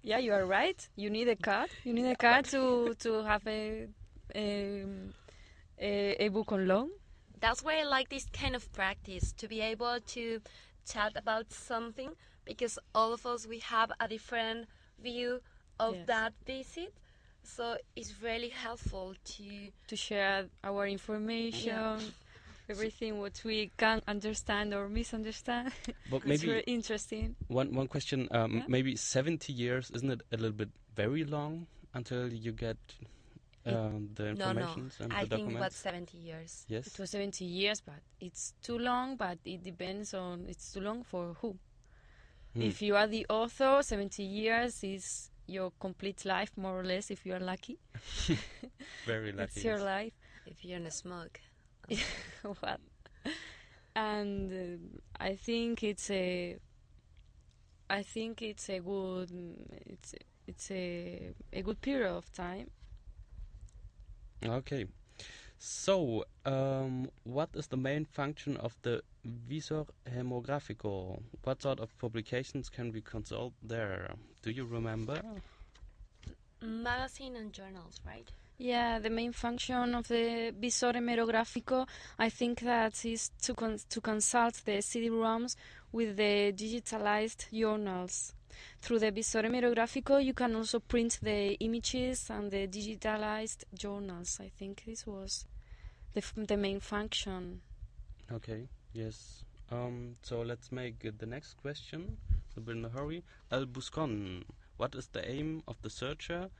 [0.02, 0.88] Yeah, you are right.
[0.96, 1.70] You need a card.
[1.84, 3.88] You need a card to to have a
[4.34, 5.12] um,
[5.78, 6.88] a, a book on loan.
[7.40, 10.40] That's why I like this kind of practice to be able to
[10.92, 12.10] chat about something
[12.44, 14.66] because all of us we have a different
[15.02, 15.40] view
[15.78, 16.06] of Yes.
[16.06, 16.92] that visit.
[17.42, 19.44] So it's really helpful to
[19.88, 22.12] to share our information,
[22.68, 25.72] everything what we can understand or misunderstand.
[26.10, 27.36] But it's maybe very interesting.
[27.48, 28.28] one one question.
[28.30, 28.64] Um, Yeah.
[28.68, 32.76] Maybe 70 years isn't it a little bit very long until you get
[33.64, 34.72] It- um, the no no.
[35.00, 35.56] and I the think documents?
[35.56, 36.64] about seventy years.
[36.68, 36.86] yes.
[36.86, 39.16] It was 70 years, but it's too long.
[39.16, 41.58] But it depends on it's too long for who.
[42.54, 42.62] Hmm.
[42.62, 47.26] If you are the author, 70 years is your complete life, more or less, if
[47.26, 47.78] you are lucky.
[49.06, 49.52] very lucky.
[49.56, 50.12] It's your life.
[50.46, 51.40] If you're in a smoke.
[52.60, 52.80] what?
[53.94, 56.56] And uh, I think it's a.
[57.90, 59.30] I think it's a good.
[59.86, 60.14] It's
[60.46, 62.70] it's a a good period of time.
[64.44, 64.86] Okay.
[65.58, 71.20] So, um, what is the main function of the Visor Hemerográfico?
[71.42, 74.14] What sort of publications can we consult there?
[74.42, 75.20] Do you remember?
[76.60, 78.30] Magazine and journals, right?
[78.58, 81.86] Yeah, the main function of the Visor Hemerográfico,
[82.18, 85.56] I think that is to con- to consult the CD-ROMs
[85.92, 88.34] with the digitalized journals.
[88.80, 94.38] Through the Visor Hemerográfico, you can also print the images and the digitalized journals.
[94.40, 95.46] I think this was
[96.14, 97.60] the the main function.
[98.30, 99.44] Okay, yes.
[99.70, 102.16] Um, so let's make uh, the next question.
[102.64, 103.22] Bit in a hurry.
[103.52, 104.44] El Buscon.
[104.78, 106.50] What is the aim of the searcher?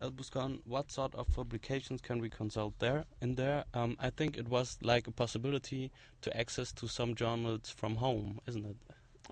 [0.00, 0.60] El Buscon.
[0.64, 3.04] What sort of publications can we consult there?
[3.20, 5.90] In there, um, I think it was like a possibility
[6.22, 8.76] to access to some journals from home, isn't it?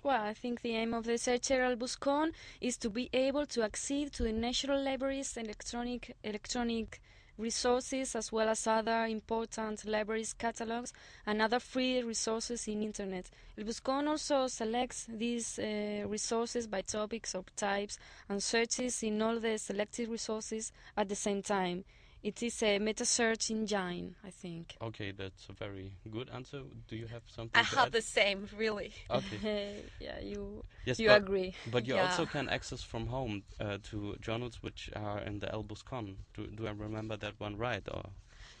[0.03, 3.61] Well, I think the aim of the Searcher al Buscon is to be able to
[3.61, 6.99] accede to the National Library's electronic electronic
[7.37, 10.91] resources as well as other important libraries catalogs
[11.27, 13.29] and other free resources in internet.
[13.55, 19.39] El Buscon also selects these uh, resources by topics or types and searches in all
[19.39, 21.83] the selected resources at the same time.
[22.23, 24.77] It is a meta search engine, I think.
[24.81, 26.63] Okay, that's a very good answer.
[26.87, 27.61] Do you have something?
[27.61, 27.91] I to have add?
[27.91, 28.93] the same, really.
[29.09, 29.41] Okay.
[29.99, 31.55] yeah, you Yes, you but, agree.
[31.65, 32.01] but you Yeah.
[32.01, 36.17] also can access from home uh, to journals which are in the El Buscon.
[36.33, 37.87] Do, do I remember that one right?
[37.91, 38.11] Or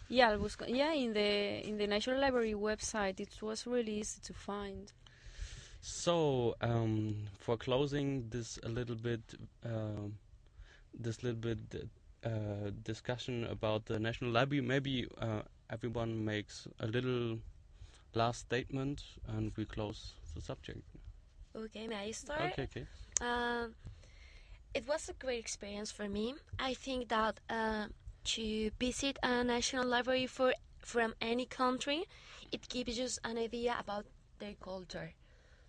[0.07, 4.19] Yeah, it was, yeah, in the in the National Library website, it was really easy
[4.21, 4.91] to find.
[5.81, 9.21] so um, for closing this a little bit,
[9.65, 10.17] um
[10.93, 11.59] this little bit
[12.25, 14.61] uh, discussion about the National Library.
[14.61, 17.39] Maybe uh, everyone makes a little
[18.13, 20.81] last statement and we close the subject.
[21.55, 22.53] Okay, may I start?
[22.53, 22.85] Okay, okay.
[23.21, 23.75] Um,
[24.73, 26.35] it was a great experience for me.
[26.59, 27.87] I think that uh,
[28.23, 32.05] to visit a national library for from any country,
[32.51, 34.05] it gives you an idea about
[34.39, 35.13] their culture.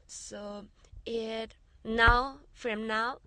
[0.07, 0.67] So
[1.07, 3.19] it now from now,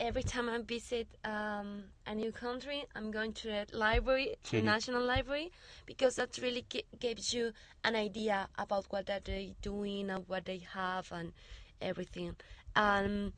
[0.00, 4.64] every time I visit um, a new country, I'm going to a library, to Mhm.
[4.64, 5.52] national library,
[5.86, 7.52] because that really gi- gives you
[7.84, 11.32] an idea about what are they doing and what they have and
[11.80, 12.36] everything.
[12.74, 13.34] Um,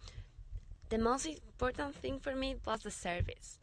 [0.91, 3.59] the most important thing for me was the service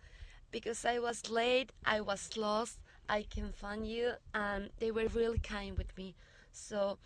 [0.52, 5.40] because I was late, I was lost, I can find you, and they were really
[5.40, 6.16] kind with me.
[6.52, 6.98] So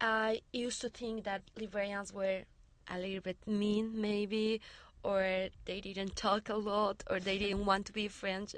[0.00, 2.42] I used to think that librarians were
[2.88, 4.60] a little bit mean, maybe,
[5.02, 8.54] or they didn't talk a lot, or they didn't want to be friends.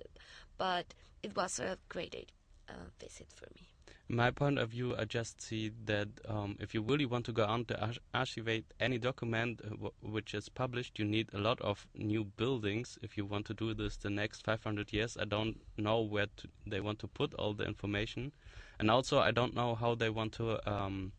[0.58, 2.30] But it was a great
[2.68, 3.68] uh, visit for me.
[4.08, 7.46] My point of view, I just see that um, if you really want to go
[7.46, 11.58] on to arch- archivate any document uh, w- which is published, you need a lot
[11.62, 12.98] of new buildings.
[13.00, 16.48] If you want to do this the next 500 years, I don't know where to,
[16.66, 18.32] they want to put all the information,
[18.78, 21.12] and also I don't know how they want to um,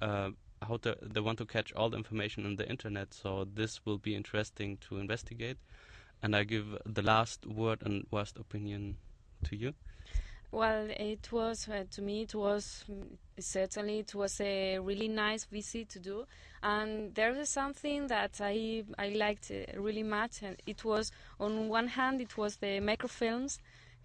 [0.00, 0.30] uh,
[0.66, 3.14] how to, they want to catch all the information on the internet.
[3.14, 5.58] So this will be interesting to investigate.
[6.22, 8.96] And I give the last word and last opinion
[9.44, 9.74] to you.
[10.50, 12.22] Well, it was uh, to me.
[12.22, 13.04] It was mm,
[13.38, 16.24] certainly it was a really nice visit to do,
[16.62, 20.42] and there was something that I I liked uh, really much.
[20.42, 23.58] And it was on one hand, it was the microfilms.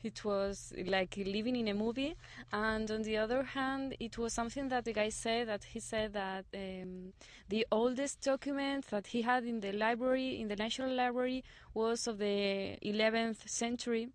[0.03, 2.15] It was like living in a movie,
[2.51, 6.13] and on the other hand, it was something that the guy said that he said
[6.13, 7.13] that um,
[7.47, 12.17] the oldest document that he had in the library, in the National Library, was of
[12.17, 14.09] the 11th century.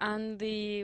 [0.00, 0.82] And the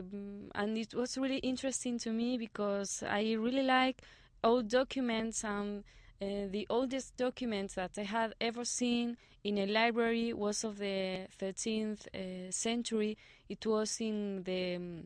[0.55, 4.01] and it was really interesting to me because I really like
[4.43, 5.83] old documents and
[6.21, 11.27] uh, the oldest document that I had ever seen in a library was of the
[11.39, 13.17] 13th uh, century.
[13.47, 15.05] It was in the mm,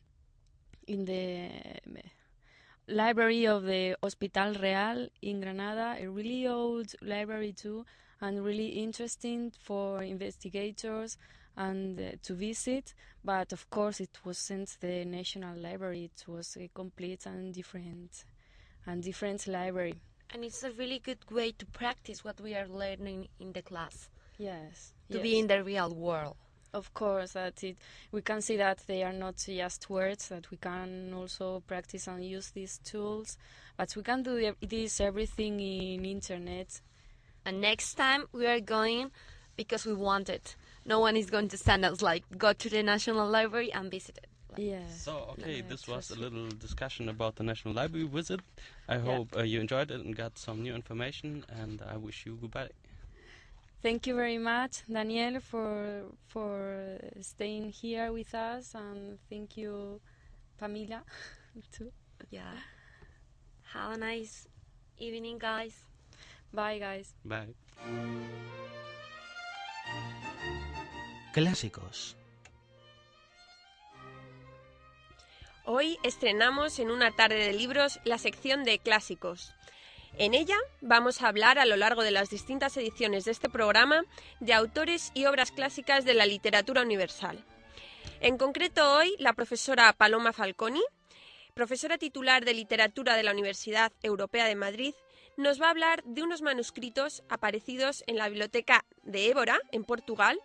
[0.88, 1.49] in the
[1.86, 1.97] um,
[2.88, 7.86] library of the Hospital Real in Granada, a really old library too,
[8.19, 11.17] and really interesting for investigators
[11.56, 12.93] and uh, to visit.
[13.23, 16.06] But of course, it wasn't the National Library.
[16.06, 18.26] It was a complete and different
[18.86, 20.02] and different library.
[20.34, 24.10] And it's a really good way to practice what we are learning in the class,
[24.39, 25.24] Yes, to yes.
[25.24, 26.36] be in the real world.
[26.74, 27.78] Of course, that it
[28.12, 30.30] we can see that they are not just words.
[30.30, 33.38] That we can also practice and use these tools.
[33.78, 36.82] But we can do this everything in internet.
[37.46, 39.12] And next time we are going
[39.56, 40.56] because we want it.
[40.84, 44.17] No one is going to send us like go to the National Library and visit
[44.17, 44.33] it.
[44.58, 45.04] Yes.
[45.04, 48.39] So, okay, Yeah, this was a little discussion about the National Library visit.
[48.88, 49.02] I Yeah.
[49.02, 52.70] hope uh, you enjoyed it and got some new information, and I wish you goodbye.
[53.82, 60.00] Thank you very much, Daniel, for for staying here with us, and thank you,
[60.58, 61.04] Pamela,
[61.72, 61.92] too.
[62.32, 62.56] Yeah.
[63.74, 64.48] Have a nice
[64.98, 65.76] evening, guys.
[66.54, 67.13] Bye, guys.
[67.26, 67.54] Bye.
[71.34, 72.16] Clásicos.
[75.65, 79.54] Hoy estrenamos en una tarde de libros la sección de clásicos.
[80.17, 84.04] En ella vamos a hablar a lo largo de las distintas ediciones de este programa
[84.41, 87.45] de autores y obras clásicas de la literatura universal.
[88.19, 90.84] En concreto hoy la profesora Paloma Falconi,
[91.54, 94.93] profesora titular de literatura de la Universidad Europea de Madrid,
[95.38, 100.41] nos va a hablar de unos manuscritos aparecidos en la biblioteca de Évora, en Portugal,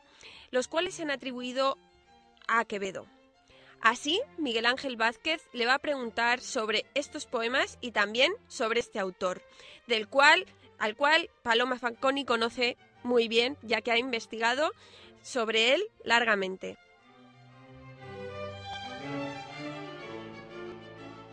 [0.53, 1.77] los cuales se han atribuido
[2.47, 3.18] a Quevedo.
[3.81, 8.99] Así, Miguel Ángel Vázquez le va a preguntar sobre estos poemas y también sobre este
[8.99, 9.43] autor,
[9.87, 10.47] del cual,
[10.79, 14.73] al cual Paloma Fanconi conoce muy bien, ya que ha investigado
[15.23, 16.77] sobre él largamente.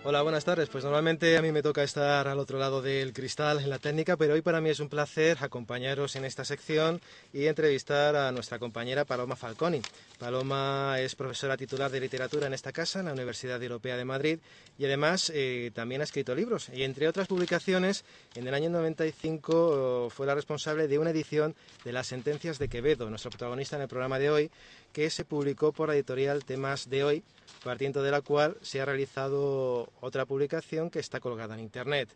[0.08, 0.70] Hola, buenas tardes.
[0.70, 4.16] Pues normalmente a mí me toca estar al otro lado del cristal en la técnica,
[4.16, 7.02] pero hoy para mí es un placer acompañaros en esta sección
[7.34, 9.82] y entrevistar a nuestra compañera Paloma Falconi.
[10.20, 14.38] Paloma es profesora titular de literatura en esta casa, en la Universidad Europea de Madrid,
[14.78, 16.70] y además eh, también ha escrito libros.
[16.70, 21.56] Y entre otras publicaciones, en el año 95 eh, fue la responsable de una edición
[21.84, 24.52] de Las Sentencias de Quevedo, nuestro protagonista en el programa de hoy,
[24.94, 27.24] que se publicó por la editorial Temas de Hoy,
[27.64, 32.10] partiendo de la cual se ha realizado otra publicación que está colgada en Internet.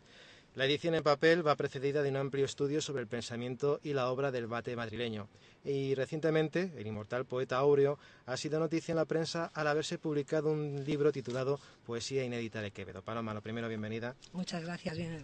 [0.56, 4.10] La edición en papel va precedida de un amplio estudio sobre el pensamiento y la
[4.10, 5.28] obra del bate madrileño.
[5.64, 10.50] Y recientemente, el inmortal poeta Aureo ha sido noticia en la prensa al haberse publicado
[10.50, 13.00] un libro titulado Poesía inédita de Quevedo.
[13.02, 14.16] Paloma, lo primero, bienvenida.
[14.32, 15.22] Muchas gracias, bien,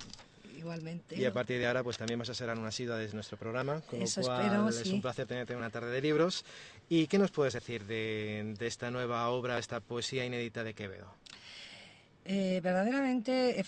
[0.56, 1.16] igualmente.
[1.18, 3.80] Y a partir de ahora, pues también vas a ser una asidua de nuestro programa,
[3.80, 4.92] con Eso lo cual espero, es sí.
[4.92, 6.44] un placer tenerte en una tarde de libros.
[6.88, 11.12] ¿Y qué nos puedes decir de, de esta nueva obra, esta poesía inédita de Quevedo?
[12.28, 13.64] Eh, verdaderamente,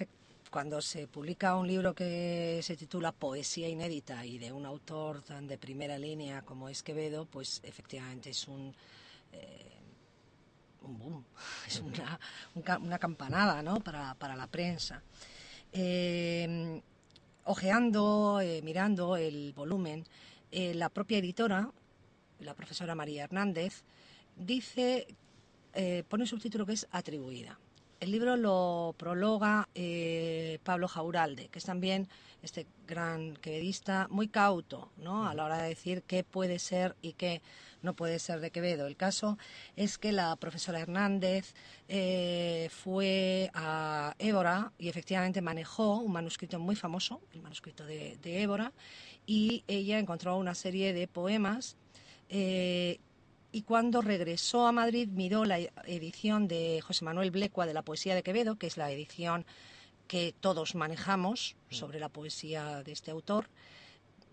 [0.50, 5.46] cuando se publica un libro que se titula Poesía inédita y de un autor tan
[5.46, 8.74] de primera línea como es Quevedo, pues efectivamente es un,
[9.32, 9.70] eh,
[10.82, 11.24] boom,
[11.68, 12.18] es una,
[12.56, 13.78] un ca- una campanada ¿no?
[13.80, 15.02] para, para la prensa.
[15.72, 16.80] Eh,
[17.44, 20.04] ojeando, mirando el volumen,
[20.50, 21.70] la propia editora,
[22.40, 23.82] la profesora María Hernández,
[24.36, 25.06] dice,
[26.08, 27.58] pone un subtítulo que es atribuida.
[28.00, 32.08] El libro lo prologa eh, Pablo Jauralde, que es también
[32.42, 35.26] este gran quevedista muy cauto ¿no?
[35.26, 37.42] a la hora de decir qué puede ser y qué
[37.82, 38.86] no puede ser de Quevedo.
[38.86, 39.36] El caso
[39.74, 41.54] es que la profesora Hernández
[41.88, 48.42] eh, fue a Évora y efectivamente manejó un manuscrito muy famoso, el manuscrito de, de
[48.42, 48.72] Évora,
[49.26, 51.76] y ella encontró una serie de poemas
[52.30, 53.00] eh,
[53.50, 58.14] y cuando regresó a Madrid miró la edición de José Manuel Blecua de la poesía
[58.14, 59.46] de Quevedo, que es la edición
[60.06, 63.48] que todos manejamos sobre la poesía de este autor.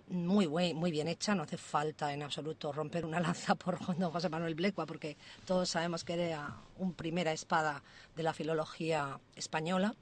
[0.08, 4.30] Muy, muy bien hecha, no hace falta en absoluto romper una lanza por don José
[4.30, 7.84] Manuel Blecua, porque todos sabemos que era un primera espada
[8.16, 9.96] de la filología española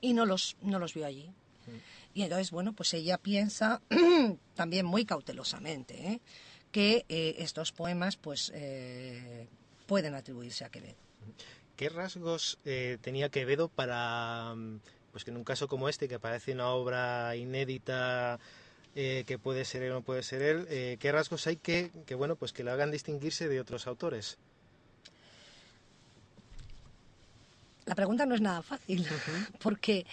[0.00, 1.30] y no los, no los vio allí.
[2.14, 3.82] Y entonces, bueno, pues ella piensa
[4.54, 6.20] también muy cautelosamente ¿eh?
[6.72, 9.46] Que eh, estos poemas pues eh,
[9.86, 10.96] pueden atribuirse a Quevedo.
[11.76, 14.80] ¿Qué rasgos eh, tenía Quevedo para, mm,
[15.12, 18.38] pues que en un caso como este, que parece una obra inédita,
[18.94, 22.34] que puede ser él o no puede ser él, qué rasgos hay que, que, bueno,
[22.34, 24.38] pues que le hagan distinguirse de otros autores?
[27.84, 29.06] La pregunta no es nada fácil,
[29.62, 30.04] porque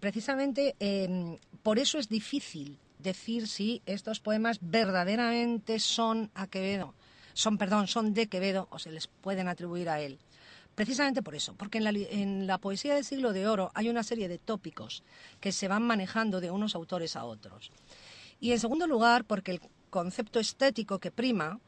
[0.00, 6.94] precisamente eh, por eso es difícil decir si estos poemas verdaderamente son a Quevedo,
[7.34, 10.18] son, perdón, son de Quevedo o se les pueden atribuir a él.
[10.78, 14.38] Precisamente por eso, porque en la, poesía del siglo de oro hay una serie de
[14.38, 15.02] tópicos
[15.40, 17.72] que se van manejando de unos autores a otros.
[18.38, 21.58] Y en segundo lugar, porque el concepto estético que prima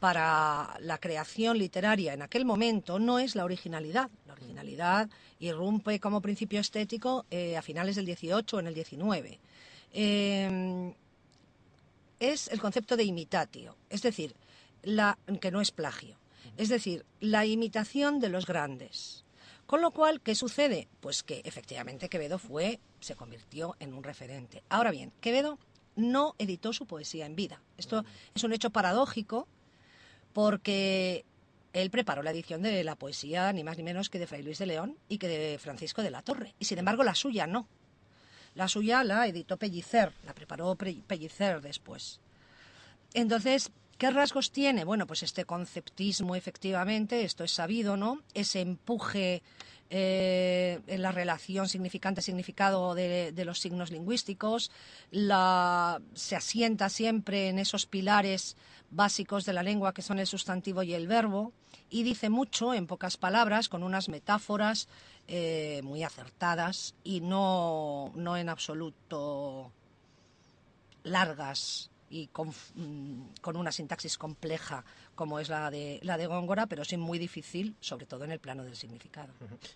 [0.00, 4.10] para la creación literaria en aquel momento no es la originalidad.
[4.26, 5.10] La originalidad
[5.40, 9.40] irrumpe como principio estético eh, a finales del 18 o en el 19.
[9.94, 10.94] Eh,
[12.20, 14.34] es el concepto de imitatio, es decir,
[14.82, 16.18] la, que no es plagio,
[16.56, 19.24] es decir, la imitación de los grandes.
[19.66, 20.88] Con lo cual, ¿qué sucede?
[21.00, 24.62] Pues que efectivamente Quevedo fue, se convirtió en un referente.
[24.68, 25.58] Ahora bien, Quevedo
[25.96, 27.62] no editó su poesía en vida.
[27.78, 29.48] Esto es un hecho paradójico
[30.32, 31.24] porque
[31.72, 34.58] él preparó la edición de la poesía ni más ni menos que de Fray Luis
[34.58, 36.54] de León y que de Francisco de la Torre.
[36.58, 37.66] Y sin embargo, la suya no.
[38.54, 42.20] La suya la editó Pellicer, la preparó Pre- Pellicer después.
[43.12, 44.84] Entonces, ¿qué rasgos tiene?
[44.84, 48.22] Bueno, pues este conceptismo, efectivamente, esto es sabido, ¿no?
[48.34, 49.42] Ese empuje
[49.90, 54.70] eh, en la relación significante-significado de, de los signos lingüísticos,
[55.10, 58.56] la, se asienta siempre en esos pilares
[58.94, 61.52] básicos de la lengua que son el sustantivo y el verbo,
[61.90, 64.88] y dice mucho, en pocas palabras, con unas metáforas
[65.28, 69.70] eh, muy acertadas y no, no en absoluto
[71.02, 74.84] largas y con, mm, con una sintaxis compleja
[75.14, 78.40] como es la de, la de Góngora, pero sí muy difícil, sobre todo en el
[78.40, 79.32] plano del significado.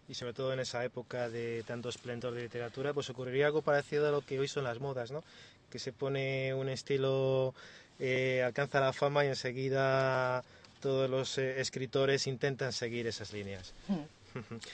[0.08, 4.08] Y sobre todo en esa época de tanto esplendor de literatura, pues ocurriría algo parecido
[4.08, 5.22] a lo que hoy son las modas, ¿no?
[5.70, 7.54] Que se pone un estilo,
[7.98, 10.44] eh, alcanza la fama y enseguida
[10.80, 13.74] todos los eh, escritores intentan seguir esas líneas.
[13.88, 14.38] Mm.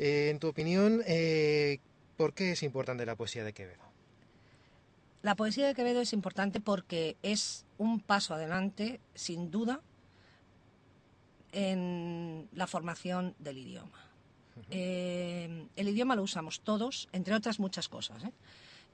[0.00, 1.02] Eh, en tu opinión,
[2.16, 3.82] ¿por qué es importante la poesía de Quevedo?
[5.22, 9.80] La poesía de Quevedo es importante porque es un paso adelante, sin duda,
[11.50, 14.08] en la formación del idioma.
[14.70, 18.22] Eh, el idioma lo usamos todos, entre otras muchas cosas.
[18.24, 18.32] ¿eh?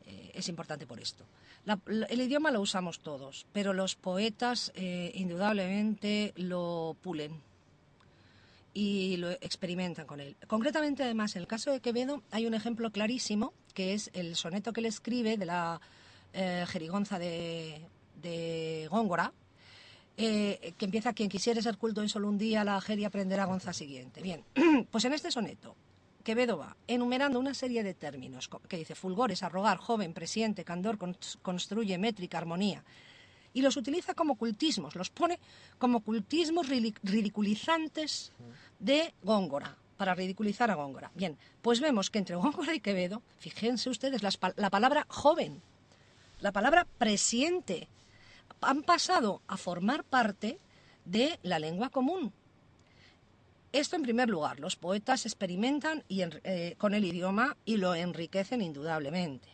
[0.07, 1.25] Eh, es importante por esto.
[1.65, 7.41] La- el idioma lo usamos todos, pero los poetas eh, indudablemente lo pulen
[8.75, 10.37] y lo experimentan con él.
[10.47, 14.73] Concretamente, además, en el caso de Quevedo hay un ejemplo clarísimo, que es el soneto
[14.73, 15.81] que él escribe de la
[16.33, 17.81] eh, jerigonza de,
[18.21, 19.33] de Góngora,
[20.17, 23.73] eh, que empieza quien quisiere ser culto en solo un día, la jeria aprenderá gonza
[23.73, 24.21] siguiente.
[24.23, 24.43] Bien,
[24.91, 25.77] pues en este soneto,
[26.25, 31.39] Quevedo va enumerando una serie de términos que dice fulgores, arrogar, joven, presiente, candor, cons-
[31.43, 32.83] construye, métrica, armonía.
[33.53, 35.39] Y los utiliza como cultismos, los pone
[35.79, 38.33] como cultismos ridiculizantes
[38.81, 41.13] de Góngora, para ridiculizar a Góngora.
[41.15, 45.63] Bien, pues vemos que entre Góngora y Quevedo, fíjense ustedes, pa- la palabra joven,
[46.41, 47.87] la palabra presiente,
[48.61, 50.59] han pasado a formar parte
[51.05, 52.33] de la lengua común.
[53.75, 58.63] Esto en primer lugar, los poetas experimentan y eh, con el idioma y lo enriquecen
[58.63, 59.49] indudablemente.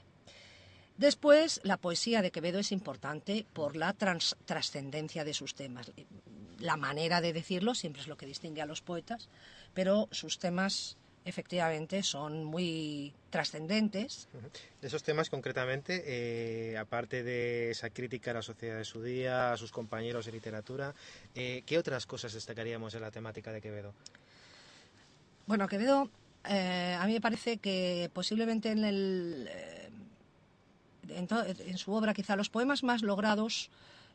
[0.98, 5.90] Después, la poesía de Quevedo es importante por la trascendencia de sus temas.
[6.58, 9.30] La manera de decirlo siempre es lo que distingue a los poetas,
[9.72, 14.28] pero sus temas efectivamente son muy trascendentes.
[14.80, 19.52] De esos temas concretamente, eh, aparte de esa crítica a la sociedad de su día,
[19.52, 20.94] a sus compañeros de literatura,
[21.34, 23.92] eh, ¿qué otras cosas destacaríamos en la temática de Quevedo?
[25.46, 26.08] Bueno, Quevedo,
[26.48, 29.50] eh, a mí me parece que posiblemente en, el,
[31.08, 33.70] en, en su obra quizá los poemas más logrados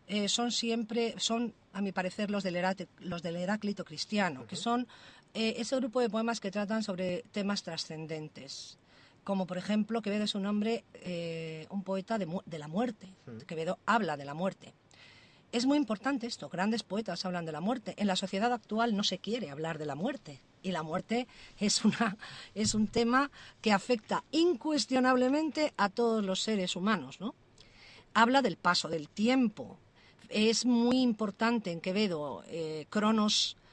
[0.08, 4.56] eh, son siempre, son a mi parecer los del, Herate- los del Heráclito cristiano, que
[4.56, 4.88] son
[5.36, 8.78] eh, ese grupo de poemas que tratan sobre temas trascendentes.
[9.26, 13.10] Como por ejemplo, Quevedo es un hombre, eh, un poeta de, la muerte.
[13.46, 14.74] Quevedo habla de la muerte.
[15.52, 17.96] Es muy importante esto, grandes poetas hablan de la muerte.
[17.98, 21.28] En la sociedad actual no se quiere hablar de la muerte y la muerte
[21.60, 22.18] es, una,
[22.56, 23.30] es un tema
[23.62, 27.20] que afecta incuestionablemente a todos los seres humanos.
[27.20, 27.36] ¿no?
[28.14, 29.78] Habla del paso del tiempo.
[30.30, 33.65] Es muy importante en Quevedo, eh, Cronos mm,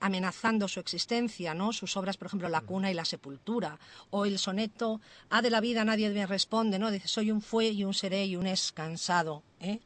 [0.00, 1.72] amenazando su existencia, ¿no?
[1.72, 3.78] Sus obras, por ejemplo, La cuna y la sepultura,
[4.10, 5.00] o el soneto
[5.30, 6.90] A de la vida nadie me responde, ¿no?
[6.90, 9.80] Dice, soy un fue y un seré y un es cansado, ¿eh?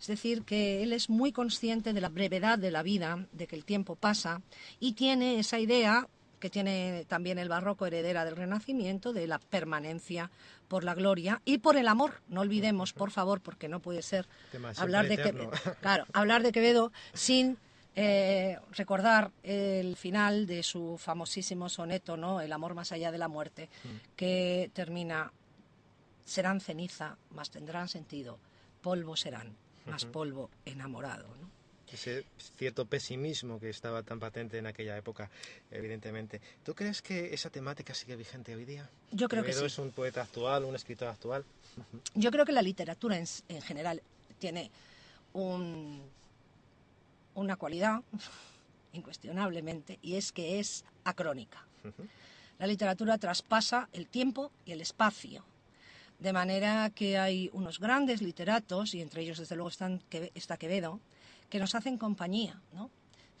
[0.00, 3.54] Es decir, que él es muy consciente de la brevedad de la vida, de que
[3.54, 4.42] el tiempo pasa,
[4.80, 6.08] y tiene esa idea
[6.40, 10.32] que tiene también el barroco heredera del Renacimiento, de la permanencia
[10.66, 12.14] por la gloria y por el amor.
[12.26, 14.26] No olvidemos, por favor, porque no puede ser
[14.76, 17.58] hablar de, Quevedo, claro, hablar de Quevedo sin
[17.94, 22.40] eh, recordar el final de su famosísimo soneto, ¿no?
[22.40, 23.68] El amor más allá de la muerte,
[24.16, 25.30] que termina
[26.24, 28.38] serán ceniza, mas tendrán sentido,
[28.80, 29.54] polvo serán,
[29.86, 31.50] más polvo enamorado, ¿no?
[31.92, 32.24] Ese
[32.56, 35.28] cierto pesimismo que estaba tan patente en aquella época,
[35.70, 36.40] evidentemente.
[36.64, 38.88] ¿Tú crees que esa temática sigue vigente hoy día?
[39.10, 39.62] Yo creo que sí.
[39.62, 41.44] es un poeta actual, un escritor actual.
[42.14, 44.00] Yo creo que la literatura en, en general
[44.38, 44.70] tiene
[45.34, 46.00] un-
[47.34, 48.02] una cualidad,
[48.92, 51.66] incuestionablemente, y es que es acrónica.
[52.58, 55.44] La literatura traspasa el tiempo y el espacio.
[56.18, 60.00] De manera que hay unos grandes literatos, y entre ellos desde luego están,
[60.34, 61.00] está Quevedo,
[61.48, 62.60] que nos hacen compañía.
[62.72, 62.90] ¿no?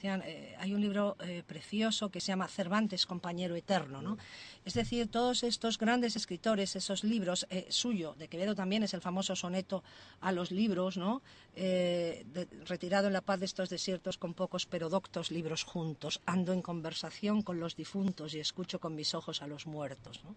[0.02, 4.02] Decían, eh, hay un libro eh, precioso que se llama Cervantes, compañero eterno.
[4.02, 4.18] ¿no?
[4.64, 9.00] Es decir, todos estos grandes escritores, esos libros, eh, suyo, de Quevedo también es el
[9.00, 9.84] famoso soneto
[10.20, 11.22] a los libros, ¿no?
[11.54, 16.20] Eh, de- retirado en la paz de estos desiertos con pocos pero doctos libros juntos,
[16.26, 20.24] ando en conversación con los difuntos y escucho con mis ojos a los muertos.
[20.24, 20.34] ¿no?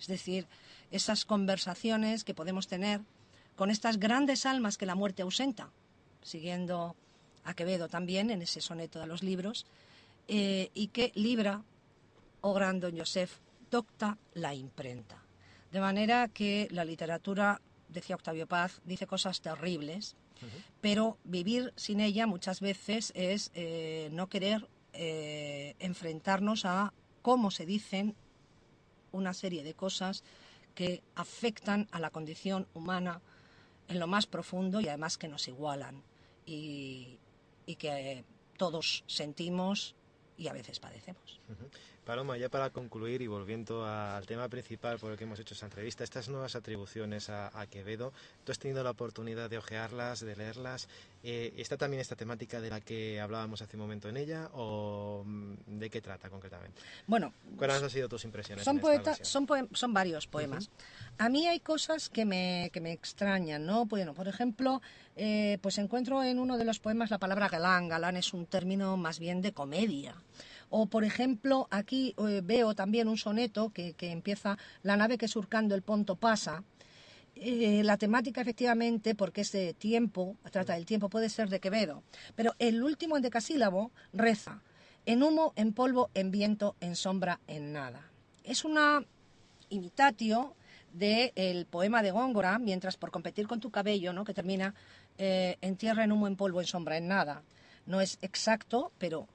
[0.00, 0.48] Es decir,
[0.90, 3.02] esas conversaciones que podemos tener
[3.54, 5.70] con estas grandes almas que la muerte ausenta,
[6.22, 6.96] siguiendo
[7.46, 9.66] a Quevedo también en ese soneto de los libros,
[10.28, 11.62] eh, y que libra,
[12.40, 13.38] oh gran don Joseph,
[13.70, 15.22] docta la imprenta.
[15.70, 20.16] De manera que la literatura, decía Octavio Paz, dice cosas terribles,
[20.82, 26.92] pero vivir sin ella muchas veces es eh, no querer eh, enfrentarnos a
[27.22, 28.14] cómo se dicen
[29.12, 30.24] una serie de cosas
[30.74, 33.22] que afectan a la condición humana
[33.88, 36.02] en lo más profundo y además que nos igualan
[36.44, 37.18] y,
[37.66, 38.24] y que
[38.56, 39.94] todos sentimos
[40.38, 41.40] y a veces padecemos.
[42.06, 45.66] Paloma, ya para concluir y volviendo al tema principal por el que hemos hecho esta
[45.66, 48.12] entrevista, estas nuevas atribuciones a, a Quevedo,
[48.44, 50.88] tú has tenido la oportunidad de ojearlas, de leerlas.
[51.24, 55.24] Eh, ¿Está también esta temática de la que hablábamos hace un momento en ella o
[55.26, 56.80] mm, de qué trata concretamente?
[57.08, 58.64] Bueno, ¿Cuáles han sido tus impresiones?
[58.64, 58.78] son,
[59.48, 60.70] poem- son varios poemas.
[61.18, 63.84] A mí hay cosas que me, que me extrañan, ¿no?
[63.84, 64.80] Bueno, por ejemplo,
[65.16, 67.88] eh, pues encuentro en uno de los poemas la palabra galán.
[67.88, 70.14] Galán es un término más bien de comedia.
[70.70, 75.74] O, por ejemplo, aquí eh, veo también un soneto que, empieza La nave que surcando
[75.74, 76.64] el ponto pasa.
[77.34, 82.02] Eh, la temática, efectivamente, porque ese tiempo, trata del tiempo, puede ser de Quevedo.
[82.34, 84.62] Pero el último endecasílabo reza
[85.04, 88.10] en humo, en polvo, en viento, en sombra, en nada.
[88.42, 89.04] Es una
[89.68, 90.54] imitatio
[90.92, 94.24] del poema de Góngora, mientras por competir con tu cabello, ¿no?
[94.24, 94.74] que termina
[95.18, 97.42] eh, en tierra, en humo, en polvo, en sombra, en nada.
[97.84, 99.28] No es exacto, pero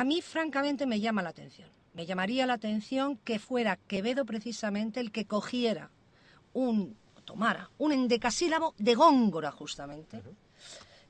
[0.00, 1.68] a mí francamente me llama la atención.
[1.92, 5.90] me llamaría la atención que fuera Quevedo precisamente el que cogiera
[6.54, 6.96] un,
[7.26, 10.22] tomara un endecasílabo de Góngora justamente.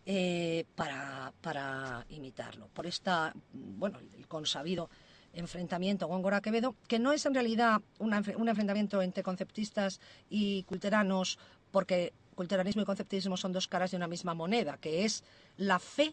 [0.07, 2.67] eh, para, para imitarlo.
[2.75, 4.91] Por esta, bueno, el consabido
[5.35, 11.39] enfrentamiento Góngora-Quevedo, que no es en realidad una un enfrentamiento entre conceptistas y culteranos,
[11.71, 15.23] porque culteranismo y conceptismo son dos caras de una misma moneda, que es
[15.59, 16.13] la fe,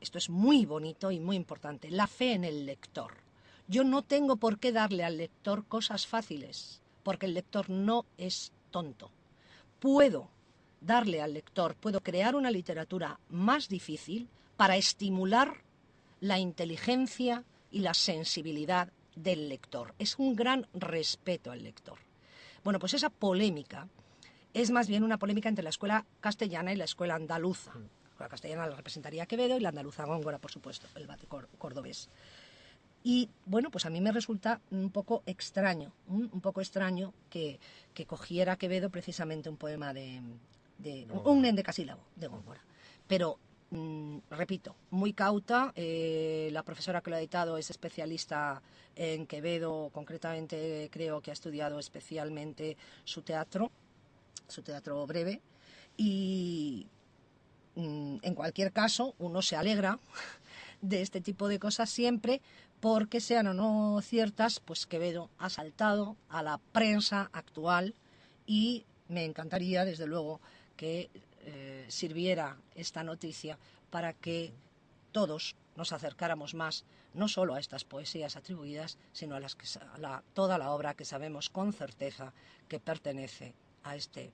[0.00, 3.14] esto es muy bonito y muy importante, la fe en el lector.
[3.66, 8.52] Yo no tengo por qué darle al lector cosas fáciles, porque el lector no es
[8.70, 9.10] tonto.
[9.78, 10.30] Puedo
[10.80, 15.62] darle al lector, puedo crear una literatura más difícil para estimular
[16.20, 19.94] la inteligencia y la sensibilidad del lector.
[19.98, 21.98] Es un gran respeto al lector.
[22.64, 23.88] Bueno, pues esa polémica
[24.54, 27.72] es más bien una polémica entre la escuela castellana y la escuela andaluza.
[28.18, 31.26] La castellana la representaría Quevedo y la andaluza Góngora, por supuesto, el bate
[31.58, 32.08] cordobés.
[33.04, 37.60] Y bueno, pues a mí me resulta un poco extraño, un poco extraño que,
[37.94, 40.20] que cogiera Quevedo precisamente un poema de,
[40.78, 42.60] de un endecasílabo de Góngora.
[43.06, 43.38] Pero,
[43.70, 48.62] mm, repito, muy cauta, eh, la profesora que lo ha editado es especialista
[48.96, 53.70] en Quevedo, concretamente creo que ha estudiado especialmente su teatro,
[54.46, 55.40] su teatro breve,
[55.96, 56.86] y
[57.78, 59.98] en cualquier caso uno se alegra
[60.82, 62.40] de este tipo de cosas siempre
[62.80, 67.94] porque sean o no ciertas, pues Quevedo ha saltado a la prensa actual
[68.46, 70.40] y me encantaría, desde luego,
[70.76, 71.10] que
[71.44, 73.58] eh, sirviera esta noticia
[73.90, 74.52] para que
[75.12, 80.22] todos nos acercáramos más, no solo a estas poesías atribuidas, sino a, las que, a
[80.34, 82.32] toda la obra que sabemos con certeza
[82.68, 84.32] que pertenece a este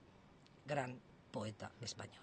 [0.66, 0.98] gran
[1.30, 2.20] poeta español.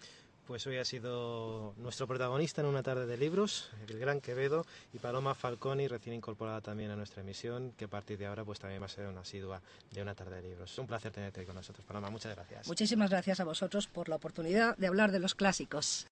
[0.47, 4.97] Pues hoy ha sido nuestro protagonista en una tarde de libros, el gran Quevedo, y
[4.97, 8.81] Paloma Falconi, recién incorporada también a nuestra emisión, que a partir de ahora pues también
[8.81, 9.61] va a ser una asidua
[9.91, 10.71] de una tarde de libros.
[10.71, 12.09] Es un placer tenerte con nosotros, Paloma.
[12.09, 12.67] Muchas gracias.
[12.67, 16.07] Muchísimas gracias a vosotros por la oportunidad de hablar de los clásicos.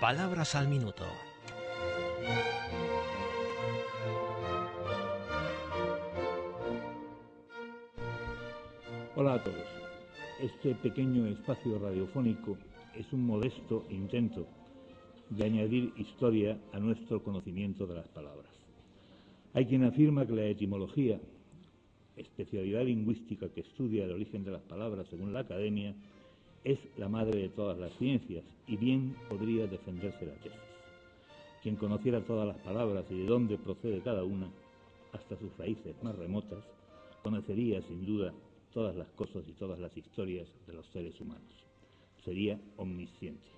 [0.00, 1.06] Palabras al minuto.
[9.14, 9.81] Hola a todos.
[10.42, 12.58] Este pequeño espacio radiofónico
[12.96, 14.44] es un modesto intento
[15.30, 18.50] de añadir historia a nuestro conocimiento de las palabras.
[19.54, 21.20] Hay quien afirma que la etimología,
[22.16, 25.94] especialidad lingüística que estudia el origen de las palabras según la academia,
[26.64, 30.58] es la madre de todas las ciencias y bien podría defenderse la tesis.
[31.62, 34.50] Quien conociera todas las palabras y de dónde procede cada una,
[35.12, 36.64] hasta sus raíces más remotas,
[37.22, 38.34] conocería sin duda
[38.72, 41.66] todas las cosas y todas las historias de los seres humanos.
[42.24, 43.48] Sería omnisciente.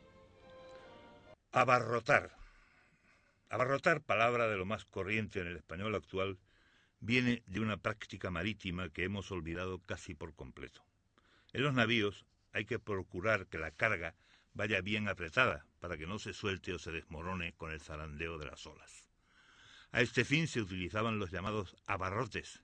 [1.53, 2.37] Abarrotar.
[3.49, 6.39] Abarrotar, palabra de lo más corriente en el español actual,
[7.01, 10.83] viene de una práctica marítima que hemos olvidado casi por completo.
[11.53, 14.17] En los navíos hay que procurar que la carga
[14.55, 18.47] vaya bien apretada para que no se suelte o se desmorone con el zarandeo de
[18.47, 19.05] las olas.
[19.93, 22.64] A este fin se utilizaban los llamados abarrotes,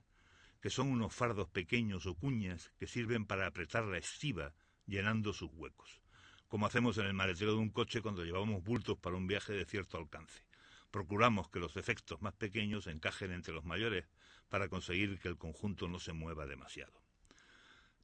[0.61, 4.53] que son unos fardos pequeños o cuñas que sirven para apretar la estiba
[4.85, 6.01] llenando sus huecos,
[6.47, 9.65] como hacemos en el maletero de un coche cuando llevamos bultos para un viaje de
[9.65, 10.45] cierto alcance.
[10.91, 14.05] Procuramos que los efectos más pequeños encajen entre los mayores
[14.49, 17.01] para conseguir que el conjunto no se mueva demasiado.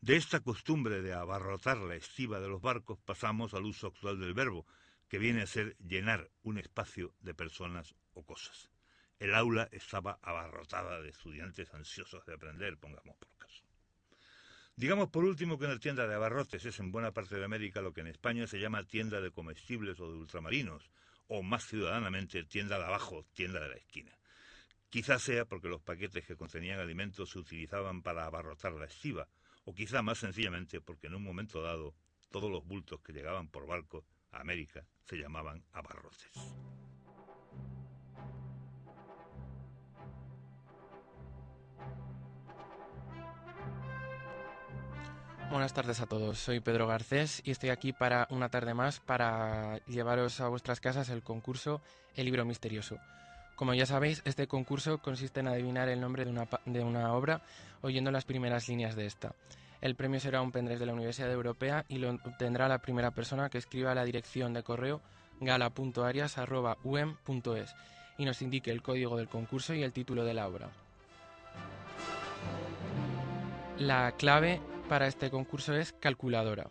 [0.01, 4.33] De esta costumbre de abarrotar la estiba de los barcos pasamos al uso actual del
[4.33, 4.65] verbo,
[5.09, 8.69] que viene a ser llenar un espacio de personas o cosas.
[9.19, 13.63] El aula estaba abarrotada de estudiantes ansiosos de aprender, pongamos por caso.
[14.75, 17.93] Digamos por último que una tienda de abarrotes es en buena parte de América lo
[17.93, 20.91] que en España se llama tienda de comestibles o de ultramarinos,
[21.27, 24.17] o más ciudadanamente tienda de abajo, tienda de la esquina.
[24.89, 29.27] Quizás sea porque los paquetes que contenían alimentos se utilizaban para abarrotar la estiva,
[29.65, 31.95] o quizá más sencillamente porque en un momento dado
[32.29, 36.31] todos los bultos que llegaban por barco a América se llamaban abarrotes.
[45.49, 49.77] Buenas tardes a todos, soy Pedro Garcés y estoy aquí para una tarde más para
[49.85, 51.81] llevaros a vuestras casas el concurso
[52.15, 52.97] El libro misterioso.
[53.55, 57.43] Como ya sabéis, este concurso consiste en adivinar el nombre de una, de una obra
[57.81, 59.35] oyendo las primeras líneas de esta.
[59.79, 63.49] El premio será un pendrive de la Universidad Europea y lo obtendrá la primera persona
[63.49, 65.01] que escriba a la dirección de correo
[65.39, 67.75] gala.arias.um.es
[68.17, 70.71] y nos indique el código del concurso y el título de la obra.
[73.77, 76.69] La clave para este concurso es calculadora.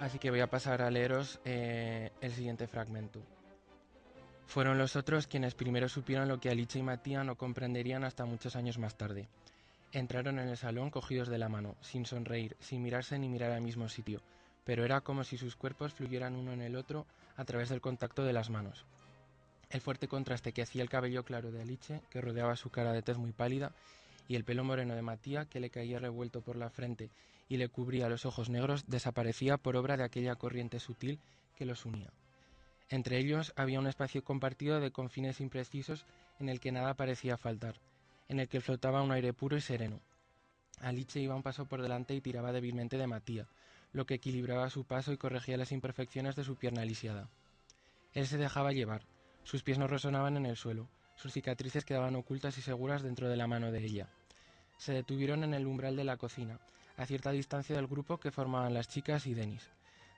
[0.00, 3.20] así que voy a pasar a leeros eh, el siguiente fragmento.
[4.46, 8.56] Fueron los otros quienes primero supieron lo que Alicia y Matías no comprenderían hasta muchos
[8.56, 9.28] años más tarde.
[9.92, 13.60] Entraron en el salón cogidos de la mano, sin sonreír, sin mirarse ni mirar al
[13.60, 14.20] mismo sitio,
[14.64, 18.24] pero era como si sus cuerpos fluyeran uno en el otro a través del contacto
[18.24, 18.86] de las manos.
[19.70, 23.02] El fuerte contraste que hacía el cabello claro de Alice, que rodeaba su cara de
[23.02, 23.72] tez muy pálida,
[24.26, 27.08] y el pelo moreno de Matías, que le caía revuelto por la frente
[27.48, 31.18] y le cubría los ojos negros, desaparecía por obra de aquella corriente sutil
[31.56, 32.10] que los unía.
[32.88, 36.04] Entre ellos había un espacio compartido de confines imprecisos
[36.38, 37.74] en el que nada parecía faltar,
[38.28, 40.00] en el que flotaba un aire puro y sereno.
[40.80, 43.48] Alice iba un paso por delante y tiraba débilmente de Matías,
[43.92, 47.28] lo que equilibraba su paso y corregía las imperfecciones de su pierna lisiada.
[48.14, 49.02] Él se dejaba llevar,
[49.44, 53.36] sus pies no resonaban en el suelo, sus cicatrices quedaban ocultas y seguras dentro de
[53.36, 54.08] la mano de ella.
[54.78, 56.58] Se detuvieron en el umbral de la cocina,
[56.96, 59.70] a cierta distancia del grupo que formaban las chicas y Denis.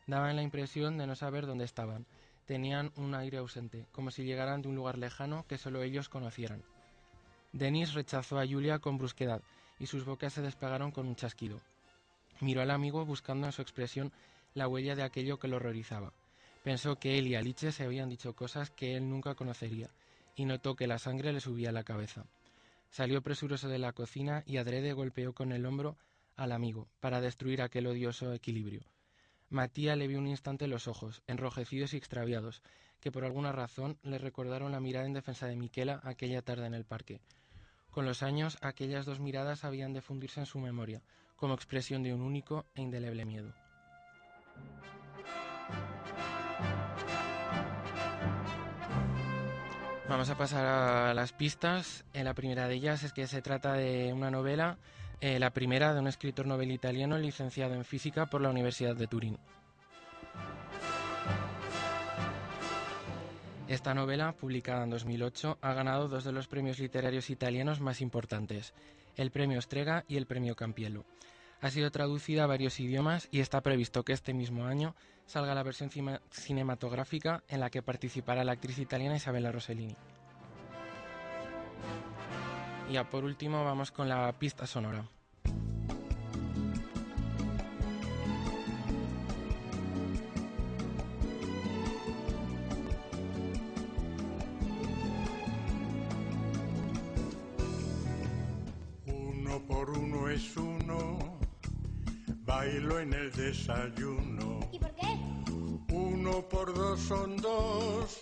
[0.06, 2.06] Daban la impresión de no saber dónde estaban.
[2.46, 6.62] Tenían un aire ausente, como si llegaran de un lugar lejano que solo ellos conocieran.
[7.52, 9.42] Denis rechazó a Julia con brusquedad
[9.78, 11.60] y sus bocas se despegaron con un chasquido.
[12.40, 14.12] Miró al amigo buscando en su expresión
[14.54, 16.12] la huella de aquello que lo horrorizaba.
[16.62, 19.88] Pensó que él y Alice se habían dicho cosas que él nunca conocería,
[20.36, 22.26] y notó que la sangre le subía a la cabeza.
[22.90, 25.96] Salió presuroso de la cocina y adrede golpeó con el hombro
[26.36, 28.82] al amigo para destruir aquel odioso equilibrio.
[29.50, 32.62] Matías le vio un instante los ojos, enrojecidos y extraviados,
[33.00, 36.74] que por alguna razón le recordaron la mirada en defensa de Miquela aquella tarde en
[36.74, 37.20] el parque.
[37.90, 41.02] Con los años, aquellas dos miradas habían de fundirse en su memoria,
[41.36, 43.52] como expresión de un único e indeleble miedo.
[50.12, 52.04] Vamos a pasar a las pistas.
[52.12, 54.76] Eh, la primera de ellas es que se trata de una novela,
[55.22, 59.06] eh, la primera de un escritor novel italiano licenciado en física por la Universidad de
[59.06, 59.38] Turín.
[63.68, 68.74] Esta novela, publicada en 2008, ha ganado dos de los premios literarios italianos más importantes,
[69.16, 71.06] el Premio Strega y el Premio Campiello.
[71.62, 74.96] Ha sido traducida a varios idiomas y está previsto que este mismo año
[75.26, 75.90] salga la versión
[76.30, 79.96] cinematográfica en la que participará la actriz italiana Isabella Rossellini.
[82.90, 85.08] Y ya por último vamos con la pista sonora.
[103.72, 104.60] Desayuno.
[104.72, 105.18] ¿Y por qué?
[105.92, 108.18] Uno por dos son dos,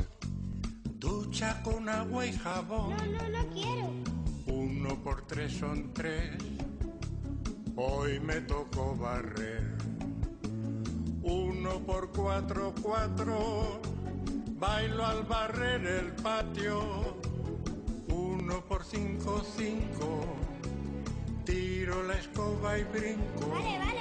[0.98, 2.90] ducha con agua y jabón.
[2.90, 3.90] No, no, no quiero.
[4.46, 6.36] Uno por tres son tres,
[7.76, 9.78] hoy me tocó barrer.
[11.22, 13.80] Uno por cuatro, cuatro,
[14.58, 17.16] bailo al barrer el patio.
[18.08, 20.24] Uno por cinco, cinco,
[21.44, 23.50] tiro la escoba y brinco.
[23.50, 24.00] Vale, vale.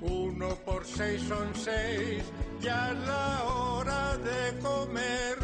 [0.00, 2.22] Uno por seis son seis,
[2.60, 5.36] ya es la hora de comer.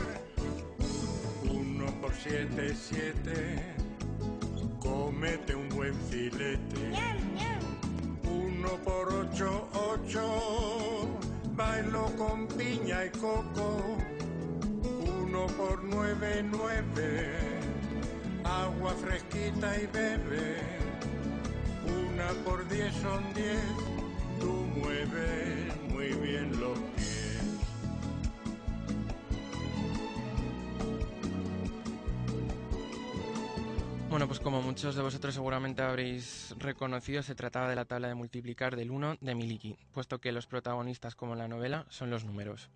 [1.50, 3.74] Uno por siete, siete,
[4.78, 6.82] cómete un buen filete.
[8.30, 11.18] Uno por ocho, ocho,
[11.56, 13.98] bailo con piña y coco.
[15.20, 17.32] Uno por nueve, nueve,
[18.44, 20.62] agua fresquita y bebe.
[22.12, 23.93] Una por diez son diez,
[24.84, 27.14] tú mueves muy bien los pies.
[34.08, 38.14] Bueno, pues como muchos de vosotros seguramente habréis reconocido, se trataba de la tabla de
[38.14, 42.70] multiplicar del 1 de Miliki, puesto que los protagonistas, como la novela, son los números.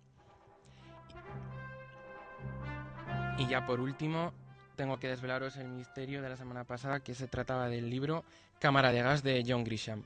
[3.37, 4.33] Y ya por último,
[4.75, 8.25] tengo que desvelaros el misterio de la semana pasada, que se trataba del libro
[8.59, 10.03] Cámara de Gas de John Grisham.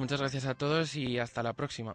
[0.00, 1.94] Muchas gracias a todos y hasta la próxima.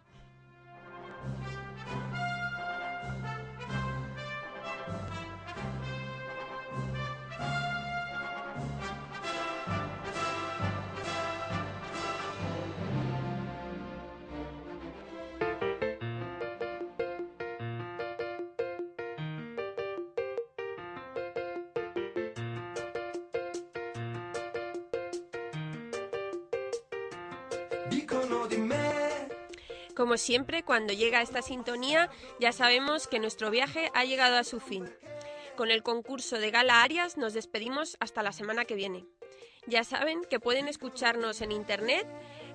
[30.16, 32.08] Como siempre, cuando llega esta sintonía,
[32.40, 34.90] ya sabemos que nuestro viaje ha llegado a su fin.
[35.58, 39.04] Con el concurso de Gala Arias nos despedimos hasta la semana que viene.
[39.66, 42.06] Ya saben que pueden escucharnos en internet,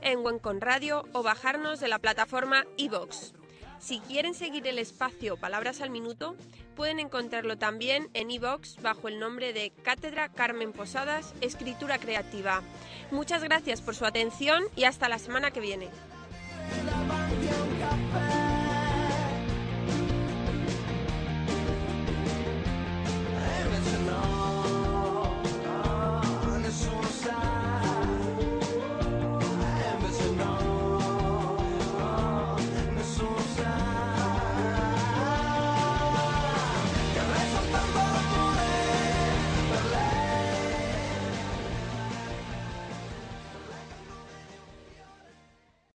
[0.01, 3.33] en Wencon Radio o bajarnos de la plataforma iVox.
[3.77, 6.35] Si quieren seguir el espacio Palabras al Minuto,
[6.75, 12.63] pueden encontrarlo también en iVox bajo el nombre de Cátedra Carmen Posadas Escritura Creativa.
[13.11, 15.89] Muchas gracias por su atención y hasta la semana que viene.